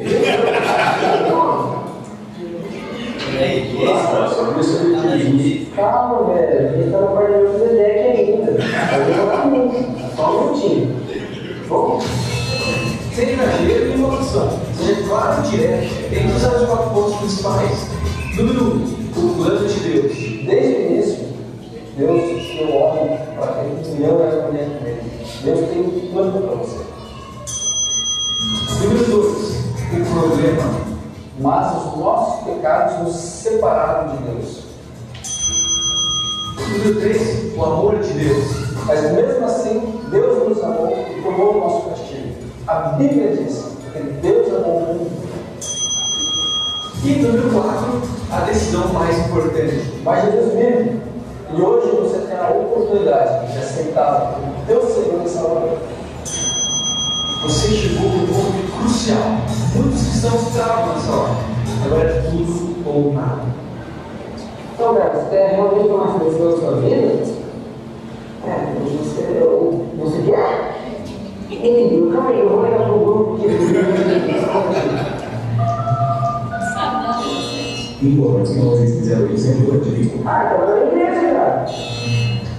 Calma, 5.77 6.35
velho. 6.35 6.69
A 6.69 6.73
gente 6.73 6.91
tá 6.91 7.01
no 7.01 7.09
do 7.53 7.59
Zedeck 7.59 8.19
ainda. 8.19 8.53
Só 10.17 10.31
um 10.31 10.41
minutinho. 10.41 10.97
Bom, 11.69 12.01
sem 13.15 13.31
exagero 13.31 13.87
e 13.87 13.93
enrolação. 13.93 14.59
Seja 14.75 15.03
claro 15.07 15.45
e 15.45 15.51
direto. 15.51 16.09
Tem 16.09 16.27
que 16.27 16.33
usar 16.35 16.55
os 16.57 16.67
quatro 16.67 16.91
pontos 16.91 17.17
principais. 17.17 17.90
Número 18.37 18.65
um, 18.65 18.85
o 19.17 19.35
plano 19.37 19.69
de 19.69 19.81
Deus. 19.81 20.13
Desde 20.47 20.75
o 20.75 20.81
início, 20.81 21.29
Deus 21.97 22.23
criou 22.23 22.71
o 22.71 22.77
homem 22.77 23.19
para 23.37 23.53
que 23.53 23.61
ele 23.67 23.91
união 23.97 24.21
e 24.21 24.23
harmonia 24.23 24.79
com 24.79 24.87
ele. 24.87 25.03
Deus 25.43 25.69
tem 25.69 25.81
um 25.81 26.13
plano 26.13 26.41
para 26.41 26.57
você. 26.57 26.79
Número 28.83 29.05
dois, 29.11 29.61
o 29.93 30.15
problema. 30.15 30.81
Mas 31.39 31.77
os 31.77 31.99
nossos 31.99 32.45
pecados 32.45 32.99
nos 33.05 33.17
separaram 33.17 34.17
de 34.17 34.23
Deus. 34.25 34.63
Número 36.73 37.01
três, 37.01 37.57
o 37.57 37.65
amor 37.65 37.99
de 37.99 38.13
Deus. 38.13 38.45
Mas 38.87 39.13
mesmo 39.13 39.45
assim, 39.45 40.01
Deus 40.11 40.49
nos 40.49 40.63
amou 40.65 40.89
e 40.89 41.23
tomou 41.23 41.57
o 41.57 41.61
nosso 41.61 41.91
castigo. 41.91 42.35
A 42.67 42.75
Bíblia 42.93 43.37
diz 43.37 43.65
que 43.93 43.99
Deus 44.23 44.49
amou 44.49 44.77
o 44.77 44.95
mundo. 44.95 45.11
E 47.03 47.13
número 47.13 47.51
quatro, 47.51 47.60
a 48.31 48.41
decisão 48.41 48.93
mais 48.93 49.19
importante. 49.27 50.01
Mas 50.05 50.25
Jesus 50.25 50.53
vive. 50.55 51.01
E 51.53 51.61
hoje 51.61 51.91
você 51.97 52.19
tem 52.27 52.37
a 52.37 52.51
oportunidade 52.51 53.53
de 53.53 53.59
aceitar 53.59 54.39
o 54.39 54.67
teu 54.67 54.83
Senhor 54.83 55.23
e 55.25 55.29
Salvador. 55.29 55.79
Você 57.43 57.69
chegou 57.75 58.09
no 58.09 58.27
ponto 58.29 58.79
crucial. 58.79 59.39
Muitos 59.75 60.03
cristãos 60.03 60.49
estavam 60.49 60.95
nessa 60.95 61.11
hora. 61.11 61.37
Agora 61.85 62.09
é 62.09 62.31
tudo 62.31 62.77
ou 62.87 63.13
nada. 63.13 63.43
então, 64.75 64.95
cara, 64.95 65.11
você 65.11 65.31
quer 65.31 65.55
realmente 65.57 65.89
tomar 65.89 66.09
essa 66.09 66.25
decisão 66.25 66.51
na 66.51 66.57
sua 66.57 66.77
vida? 66.77 67.41
É, 68.47 68.75
você, 68.97 69.21
eu, 69.41 69.87
quer? 70.25 70.81
Calma 71.51 71.65
aí, 71.65 71.90
Embora 78.21 78.45
se 78.45 78.59
vocês 78.59 78.97
fizeram 78.97 79.27
isso, 79.29 79.51
é 79.51 79.55
muito 79.55 79.89
direito. 79.89 80.21
Ah, 80.27 80.53
então 80.53 80.69
eu 80.69 80.77
na 80.77 80.93
igreja, 80.93 81.35
cara. 81.35 81.65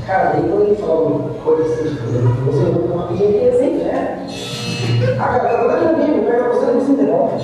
Cara, 0.07 0.33
nem 0.33 0.49
quando 0.49 0.69
gente 0.69 0.81
fala 0.81 1.01
uma 1.01 1.29
coisa 1.35 1.63
assim, 1.65 1.89
tipo, 1.89 2.07
você 2.45 2.63
não 2.63 2.73
tem 2.73 2.91
uma 2.91 3.07
pequena 3.07 3.29
igreja, 3.29 3.83
né? 3.83 4.27
Ah, 5.19 5.39
cara, 5.39 5.39
tá 5.39 5.67
dando 5.67 6.01
comigo, 6.01 6.25
pega 6.25 6.49
você 6.49 6.65
não 6.65 6.81
se 6.81 6.91
interrompe. 6.93 7.35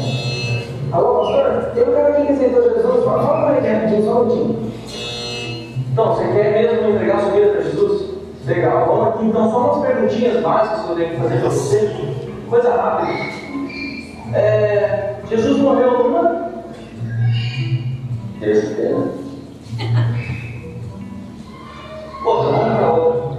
Alô, 0.91 1.19
pastor? 1.19 1.71
Tem 1.75 1.83
um 1.83 1.91
cara 1.93 2.07
aqui 2.09 2.25
que 2.25 2.33
aceitou 2.33 2.63
Jesus, 2.63 3.05
fala 3.05 3.23
fala 3.23 3.45
pra 3.45 3.57
ele 3.57 3.67
rapidinho, 3.67 4.03
só 4.03 4.21
um 4.21 4.25
minutinho. 4.25 4.71
Então, 5.91 6.15
você 6.15 6.23
quer 6.23 6.53
mesmo 6.53 6.89
entregar 6.89 7.19
sua 7.19 7.31
vida 7.31 7.47
para 7.49 7.61
Jesus? 7.61 8.17
Legal, 8.47 8.85
vamos 8.87 9.07
aqui 9.09 9.25
então 9.25 9.51
só 9.51 9.59
umas 9.59 9.85
perguntinhas 9.85 10.41
básicas 10.41 10.81
que 10.81 10.89
eu 10.89 10.95
tenho 10.95 11.09
que 11.11 11.17
fazer 11.17 11.39
para 11.39 11.49
você. 11.49 11.91
Coisa 12.49 12.69
rápida. 12.71 13.11
É, 14.33 15.15
Jesus 15.29 15.59
morreu 15.59 16.03
numa? 16.03 16.46
Terça-feira. 18.39 18.95
Outra, 22.23 22.51
vamos 22.51 22.77
para 22.77 22.93
outra. 22.93 23.37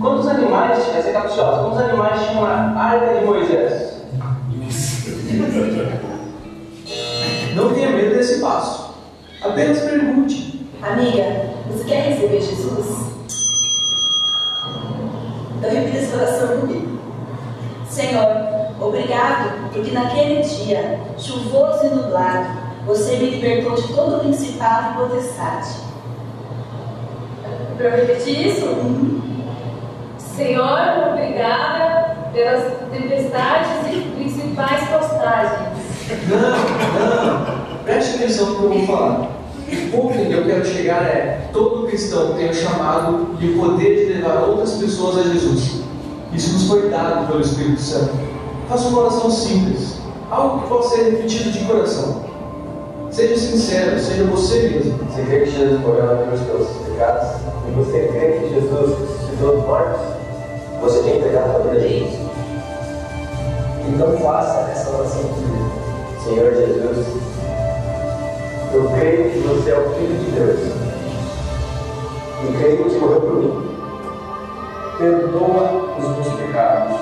Quantos 0.00 0.28
animais, 0.28 0.78
essa 0.78 1.08
é 1.08 1.12
capciosa, 1.12 1.62
quantos 1.62 1.80
animais 1.80 2.28
tinham 2.28 2.42
na 2.42 2.80
arca 2.80 3.18
de 3.18 3.24
Moisés? 3.24 4.02
Não 7.56 7.74
tenha 7.74 7.90
medo 7.90 8.14
desse 8.14 8.40
passo. 8.40 8.94
Apenas 9.42 9.80
pergunte. 9.80 10.66
Amiga, 10.82 11.50
você 11.68 11.84
quer 11.84 12.08
receber 12.10 12.40
Jesus? 12.40 13.10
Repita 15.62 15.98
essa 15.98 16.16
oração 16.16 16.60
comigo. 16.60 16.98
Senhor, 17.88 18.26
obrigado 18.80 19.70
porque 19.72 19.90
naquele 19.90 20.40
dia, 20.42 21.00
chuvoso 21.18 21.86
e 21.86 21.88
nublado, 21.88 22.69
você 22.86 23.16
me 23.16 23.30
libertou 23.30 23.74
de 23.74 23.88
todo 23.94 24.16
o 24.16 24.20
principado 24.20 24.92
e 24.92 25.06
potestade. 25.06 25.70
Para 27.76 27.86
eu 27.86 28.06
repetir 28.06 28.46
isso? 28.46 29.22
Senhor, 30.18 31.10
obrigada 31.12 32.16
pelas 32.32 32.72
tempestades 32.90 33.92
e 33.92 34.00
principais 34.16 34.88
postagens. 34.88 35.68
Não, 36.28 36.40
não. 36.50 37.84
Preste 37.84 38.16
atenção 38.16 38.46
no 38.46 38.56
que 38.56 38.62
eu 38.64 38.70
vou 38.70 38.86
falar. 38.86 39.30
O 39.70 39.90
ponto 39.90 40.18
em 40.18 40.26
que 40.26 40.32
eu 40.32 40.44
quero 40.44 40.64
chegar 40.64 41.02
é: 41.02 41.48
todo 41.52 41.86
cristão 41.86 42.34
tem 42.34 42.50
o 42.50 42.54
chamado 42.54 43.36
e 43.40 43.50
o 43.50 43.58
poder 43.58 44.06
de 44.06 44.12
levar 44.14 44.42
outras 44.42 44.74
pessoas 44.74 45.18
a 45.18 45.22
Jesus. 45.22 45.82
Isso 46.32 46.52
nos 46.52 46.68
foi 46.68 46.88
dado 46.88 47.26
pelo 47.26 47.40
Espírito 47.40 47.80
Santo. 47.80 48.12
Faça 48.68 48.88
uma 48.88 49.02
oração 49.02 49.30
simples, 49.30 49.98
algo 50.30 50.62
que 50.62 50.68
possa 50.68 50.96
ser 50.96 51.10
repetido 51.10 51.50
de 51.50 51.64
coração. 51.64 52.29
Seja 53.10 53.36
sincero, 53.36 53.98
seja 53.98 54.24
você 54.24 54.68
mesmo. 54.68 54.98
Você 54.98 55.22
crê 55.22 55.40
que 55.40 55.50
Jesus 55.50 55.80
morreu 55.80 56.06
na 56.06 56.22
cruz 56.22 56.40
pelos 56.42 56.68
seus 56.68 56.86
pecados? 56.86 57.28
E 57.68 57.70
você 57.72 58.06
crê 58.06 58.32
que 58.38 58.54
Jesus 58.54 58.98
ressuscitou 58.98 59.56
dos 59.56 59.66
mortos? 59.66 60.00
Você 60.80 61.02
tem 61.02 61.18
entregado 61.18 61.56
a 61.56 61.58
vida 61.58 61.76
a 61.76 61.80
Jesus? 61.80 62.30
Então 63.88 64.16
faça 64.18 64.70
essa 64.70 64.90
oração 64.90 65.22
comigo. 65.24 65.72
Senhor 66.22 66.54
Jesus, 66.54 67.06
eu 68.72 68.88
creio 68.90 69.30
que 69.30 69.38
você 69.40 69.70
é 69.70 69.78
o 69.78 69.90
Filho 69.90 70.16
de 70.16 70.30
Deus. 70.30 70.60
E 72.44 72.52
creio 72.58 72.84
que 72.84 72.98
morreu 72.98 73.20
por 73.20 73.34
mim. 73.34 73.76
Perdoa 74.98 75.96
os 75.98 76.08
meus 76.08 76.40
pecados. 76.40 76.96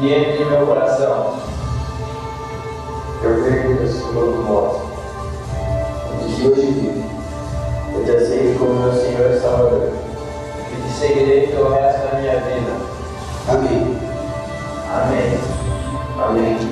E 0.00 0.12
entre 0.12 0.42
em 0.42 0.50
meu 0.50 0.66
coração. 0.66 1.36
Eu 3.22 3.44
creio 3.44 3.62
que 3.62 3.82
ressuscitou 3.84 4.32
dos 4.32 4.44
mortos. 4.44 4.81
Hoje 6.44 6.60
vive. 6.60 7.04
Eu 7.94 8.04
te 8.04 8.10
aceito 8.10 8.58
como 8.58 8.74
meu 8.74 8.92
Senhor 8.92 9.30
e 9.30 9.38
Salvador. 9.38 9.92
E 10.72 10.88
te 10.88 10.98
seguirei 10.98 11.46
pelo 11.46 11.70
resto 11.70 12.10
da 12.10 12.18
minha 12.18 12.40
vida. 12.40 12.72
Amém. 13.48 13.96
Amém. 14.90 15.38
Amém. 16.18 16.71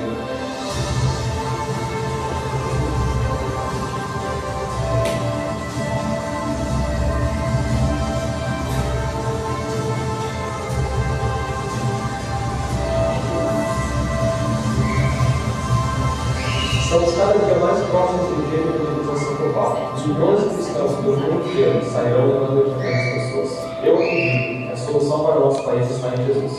Milhões 20.05 20.43
de 20.43 20.49
cristãos 20.55 20.91
do 20.91 21.03
mundo 21.03 21.49
inteiro 21.49 21.83
sairão 21.85 22.27
levando 22.27 22.57
o 22.57 22.67
evangelho 22.67 22.95
às 22.95 23.23
pessoas. 23.23 23.59
Eu 23.83 23.95
acredito 23.95 24.67
que 24.67 24.71
a 24.71 24.77
solução 24.77 25.23
para 25.23 25.37
o 25.37 25.39
nosso 25.41 25.63
país 25.63 25.89
está 25.89 26.09
em 26.09 26.25
Jesus. 26.25 26.51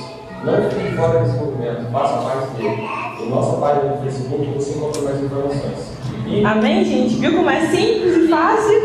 Não 0.44 0.70
fique 0.70 0.96
fora 0.96 1.20
desse 1.20 1.37
movimento, 1.37 1.90
faça 1.92 2.16
parte 2.22 2.57
dele. 2.57 2.83
Em 3.20 3.31
nossa 3.31 3.57
página 3.59 3.94
no 3.94 4.02
Facebook 4.02 4.44
você 4.55 4.70
encontra 4.72 5.02
mais 5.02 5.22
informações. 5.22 5.92
E 6.26 6.44
Amém, 6.44 6.85
gente? 6.85 7.14
Viu 7.16 7.33
como 7.37 7.50
é 7.50 7.61
simples 7.66 8.16
e 8.16 8.28
fácil? 8.28 8.81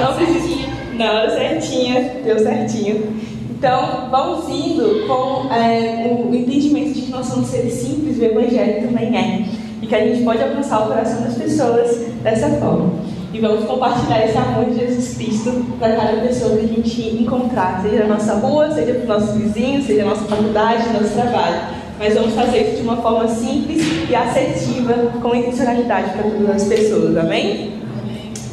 Não 0.00 0.14
precisa. 0.14 0.66
Na 0.96 1.12
hora 1.12 1.30
certinha, 1.30 2.20
deu 2.24 2.38
certinho. 2.38 3.16
Então, 3.50 4.08
vamos 4.10 4.48
indo 4.48 5.06
com 5.06 5.52
é, 5.52 6.06
o 6.08 6.34
entendimento 6.34 6.92
de 6.92 7.02
que 7.02 7.10
nós 7.10 7.26
somos 7.26 7.48
seres 7.48 7.72
simples, 7.72 8.18
o 8.18 8.24
Evangelho 8.24 8.86
também 8.86 9.16
é. 9.16 9.46
E 9.82 9.86
que 9.86 9.94
a 9.94 10.06
gente 10.06 10.22
pode 10.24 10.42
alcançar 10.42 10.84
o 10.84 10.88
coração 10.88 11.22
das 11.22 11.34
pessoas 11.34 11.98
dessa 12.22 12.48
forma. 12.50 12.92
E 13.36 13.38
vamos 13.38 13.66
compartilhar 13.66 14.24
esse 14.24 14.38
amor 14.38 14.64
de 14.64 14.78
Jesus 14.78 15.14
Cristo 15.14 15.76
para 15.78 15.94
cada 15.94 16.22
pessoa 16.22 16.56
que 16.56 16.64
a 16.64 16.68
gente 16.68 17.22
encontrar, 17.22 17.82
seja 17.82 18.04
na 18.04 18.14
nossa 18.14 18.32
rua, 18.36 18.70
seja 18.70 18.94
para 18.94 19.02
os 19.02 19.08
nossos 19.08 19.36
vizinhos, 19.36 19.84
seja 19.84 20.04
na 20.04 20.10
nossa 20.14 20.24
faculdade, 20.24 20.88
no 20.88 21.02
nosso 21.02 21.12
trabalho. 21.12 21.60
Mas 21.98 22.14
vamos 22.14 22.32
fazer 22.32 22.62
isso 22.62 22.76
de 22.76 22.82
uma 22.88 22.96
forma 22.96 23.28
simples 23.28 24.08
e 24.08 24.14
assertiva, 24.14 24.94
com 25.20 25.34
intencionalidade 25.34 26.12
para 26.12 26.22
todas 26.22 26.62
as 26.62 26.64
pessoas, 26.64 27.14
amém? 27.14 27.74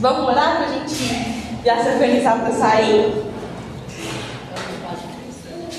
Vamos 0.02 0.28
orar 0.28 0.58
para 0.58 0.66
a 0.66 0.74
gente 0.74 1.54
já 1.64 1.78
se 1.78 1.90
organizar 1.90 2.42
para 2.42 2.52
sair? 2.52 3.24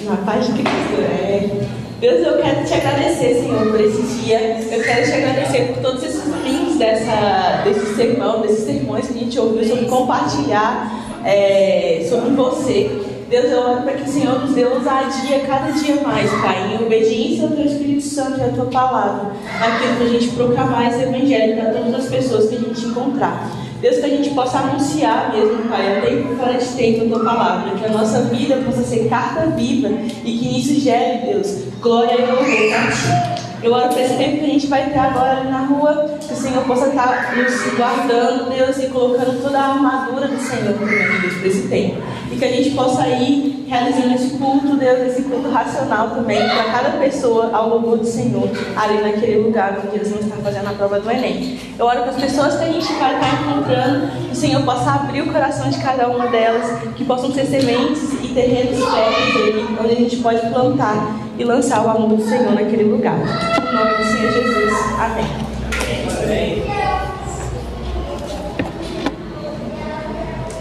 Na 0.06 0.16
paz 0.16 0.46
de 0.46 0.52
Cristo, 0.52 1.00
é. 1.02 1.83
Deus, 2.00 2.26
eu 2.26 2.42
quero 2.42 2.64
te 2.64 2.74
agradecer, 2.74 3.34
Senhor, 3.34 3.70
por 3.70 3.80
esse 3.80 4.02
dia. 4.02 4.58
Eu 4.70 4.82
quero 4.82 5.06
te 5.06 5.12
agradecer 5.12 5.72
por 5.72 5.82
todos 5.82 6.02
esses 6.02 6.24
links 6.44 6.76
dessa, 6.76 7.62
desse 7.64 7.94
sermão, 7.94 8.40
desses 8.40 8.64
sermões 8.64 9.06
que 9.06 9.14
a 9.14 9.20
gente 9.20 9.38
ouviu 9.38 9.64
sobre 9.64 9.86
compartilhar 9.86 11.20
é, 11.24 12.06
sobre 12.08 12.30
você. 12.30 12.90
Deus, 13.28 13.50
eu 13.50 13.58
oro 13.58 13.82
para 13.82 13.94
que 13.94 14.08
o 14.08 14.12
Senhor 14.12 14.40
nos 14.40 14.54
dê 14.54 14.64
ousadia 14.64 15.40
cada 15.46 15.72
dia 15.72 15.96
mais, 16.02 16.30
Pai, 16.42 16.74
em 16.74 16.84
obediência 16.84 17.44
ao 17.44 17.50
Teu 17.50 17.64
Espírito 17.64 18.02
Santo 18.02 18.38
e 18.38 18.42
à 18.42 18.48
Tua 18.48 18.66
palavra, 18.66 19.32
naquilo 19.58 19.96
para 19.96 20.04
a 20.04 20.08
gente 20.08 20.28
proclamar 20.28 20.88
esse 20.88 21.02
Evangelho 21.02 21.56
para 21.56 21.72
todas 21.72 21.94
as 21.94 22.06
pessoas 22.10 22.48
que 22.48 22.56
a 22.56 22.58
gente 22.58 22.84
encontrar. 22.84 23.50
Deus, 23.84 23.98
que 23.98 24.06
a 24.06 24.08
gente 24.08 24.30
possa 24.30 24.60
anunciar 24.60 25.30
mesmo, 25.30 25.68
Pai, 25.68 25.98
a 25.98 26.00
tempo 26.00 26.34
fora 26.36 26.54
de 26.54 26.66
tempo 26.68 27.04
a 27.04 27.08
Tua 27.08 27.22
palavra, 27.22 27.74
que 27.74 27.84
a 27.84 27.90
nossa 27.90 28.22
vida 28.22 28.56
possa 28.64 28.82
ser 28.82 29.10
carta 29.10 29.48
viva 29.48 29.90
e 30.24 30.38
que 30.38 30.58
isso 30.58 30.80
gere, 30.80 31.26
Deus, 31.26 31.64
glória 31.82 32.14
e 32.14 32.24
louvor 32.24 32.46
Ti. 32.46 33.44
Eu 33.62 33.74
oro 33.74 33.88
para 33.90 34.02
esse 34.02 34.14
tempo 34.14 34.38
que 34.38 34.44
a 34.44 34.48
gente 34.48 34.66
vai 34.68 34.88
ter 34.88 34.98
agora 34.98 35.40
ali 35.40 35.50
na 35.50 35.66
rua, 35.66 36.16
que 36.18 36.32
o 36.32 36.36
Senhor 36.36 36.64
possa 36.64 36.88
estar 36.88 37.36
nos 37.36 37.76
guardando, 37.76 38.48
Deus, 38.48 38.78
e 38.78 38.86
colocando 38.86 39.42
toda 39.42 39.58
a 39.58 39.72
armadura 39.74 40.28
do 40.28 40.38
Senhor 40.38 40.72
também, 40.78 41.20
Deus, 41.20 41.34
para 41.34 41.48
esse 41.48 41.68
tempo. 41.68 41.96
E 42.34 42.36
que 42.36 42.44
a 42.44 42.50
gente 42.50 42.70
possa 42.70 43.06
ir 43.06 43.64
realizando 43.68 44.12
esse 44.12 44.30
culto, 44.30 44.76
Deus, 44.76 44.98
esse 45.06 45.22
culto 45.22 45.48
racional 45.50 46.10
também, 46.10 46.36
para 46.36 46.64
cada 46.64 46.90
pessoa 46.98 47.50
ao 47.52 47.68
louvor 47.68 47.98
do 47.98 48.04
Senhor, 48.04 48.48
ali 48.76 49.00
naquele 49.00 49.44
lugar 49.44 49.78
onde 49.86 49.94
eles 49.94 50.10
vão 50.10 50.18
estar 50.18 50.36
fazendo 50.38 50.68
a 50.68 50.72
prova 50.72 50.98
do 50.98 51.08
Enem. 51.08 51.60
Eu 51.78 51.86
oro 51.86 52.00
para 52.00 52.10
as 52.10 52.16
pessoas 52.16 52.56
que 52.56 52.64
a 52.64 52.72
gente 52.72 52.92
vai 52.94 53.14
estar 53.14 53.40
encontrando, 53.40 54.08
que 54.26 54.32
o 54.32 54.34
Senhor 54.34 54.62
possa 54.64 54.90
abrir 54.90 55.22
o 55.22 55.32
coração 55.32 55.70
de 55.70 55.78
cada 55.78 56.08
uma 56.08 56.26
delas, 56.26 56.82
que 56.96 57.04
possam 57.04 57.32
ser 57.32 57.46
sementes 57.46 58.14
e 58.24 58.34
terrenos 58.34 58.78
férteis 58.84 59.64
onde 59.80 59.92
a 59.92 59.96
gente 59.96 60.16
pode 60.16 60.40
plantar 60.48 61.16
e 61.38 61.44
lançar 61.44 61.86
o 61.86 61.90
amor 61.90 62.16
do 62.16 62.22
Senhor 62.28 62.52
naquele 62.52 62.82
lugar. 62.82 63.16
Em 63.16 63.74
nome 63.74 63.90
do 63.96 64.04
Senhor 64.04 64.32
Jesus. 64.32 64.72
Amém. 64.98 65.44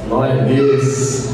Glória 0.07 0.41
a 0.41 0.45
Deus. 0.45 1.33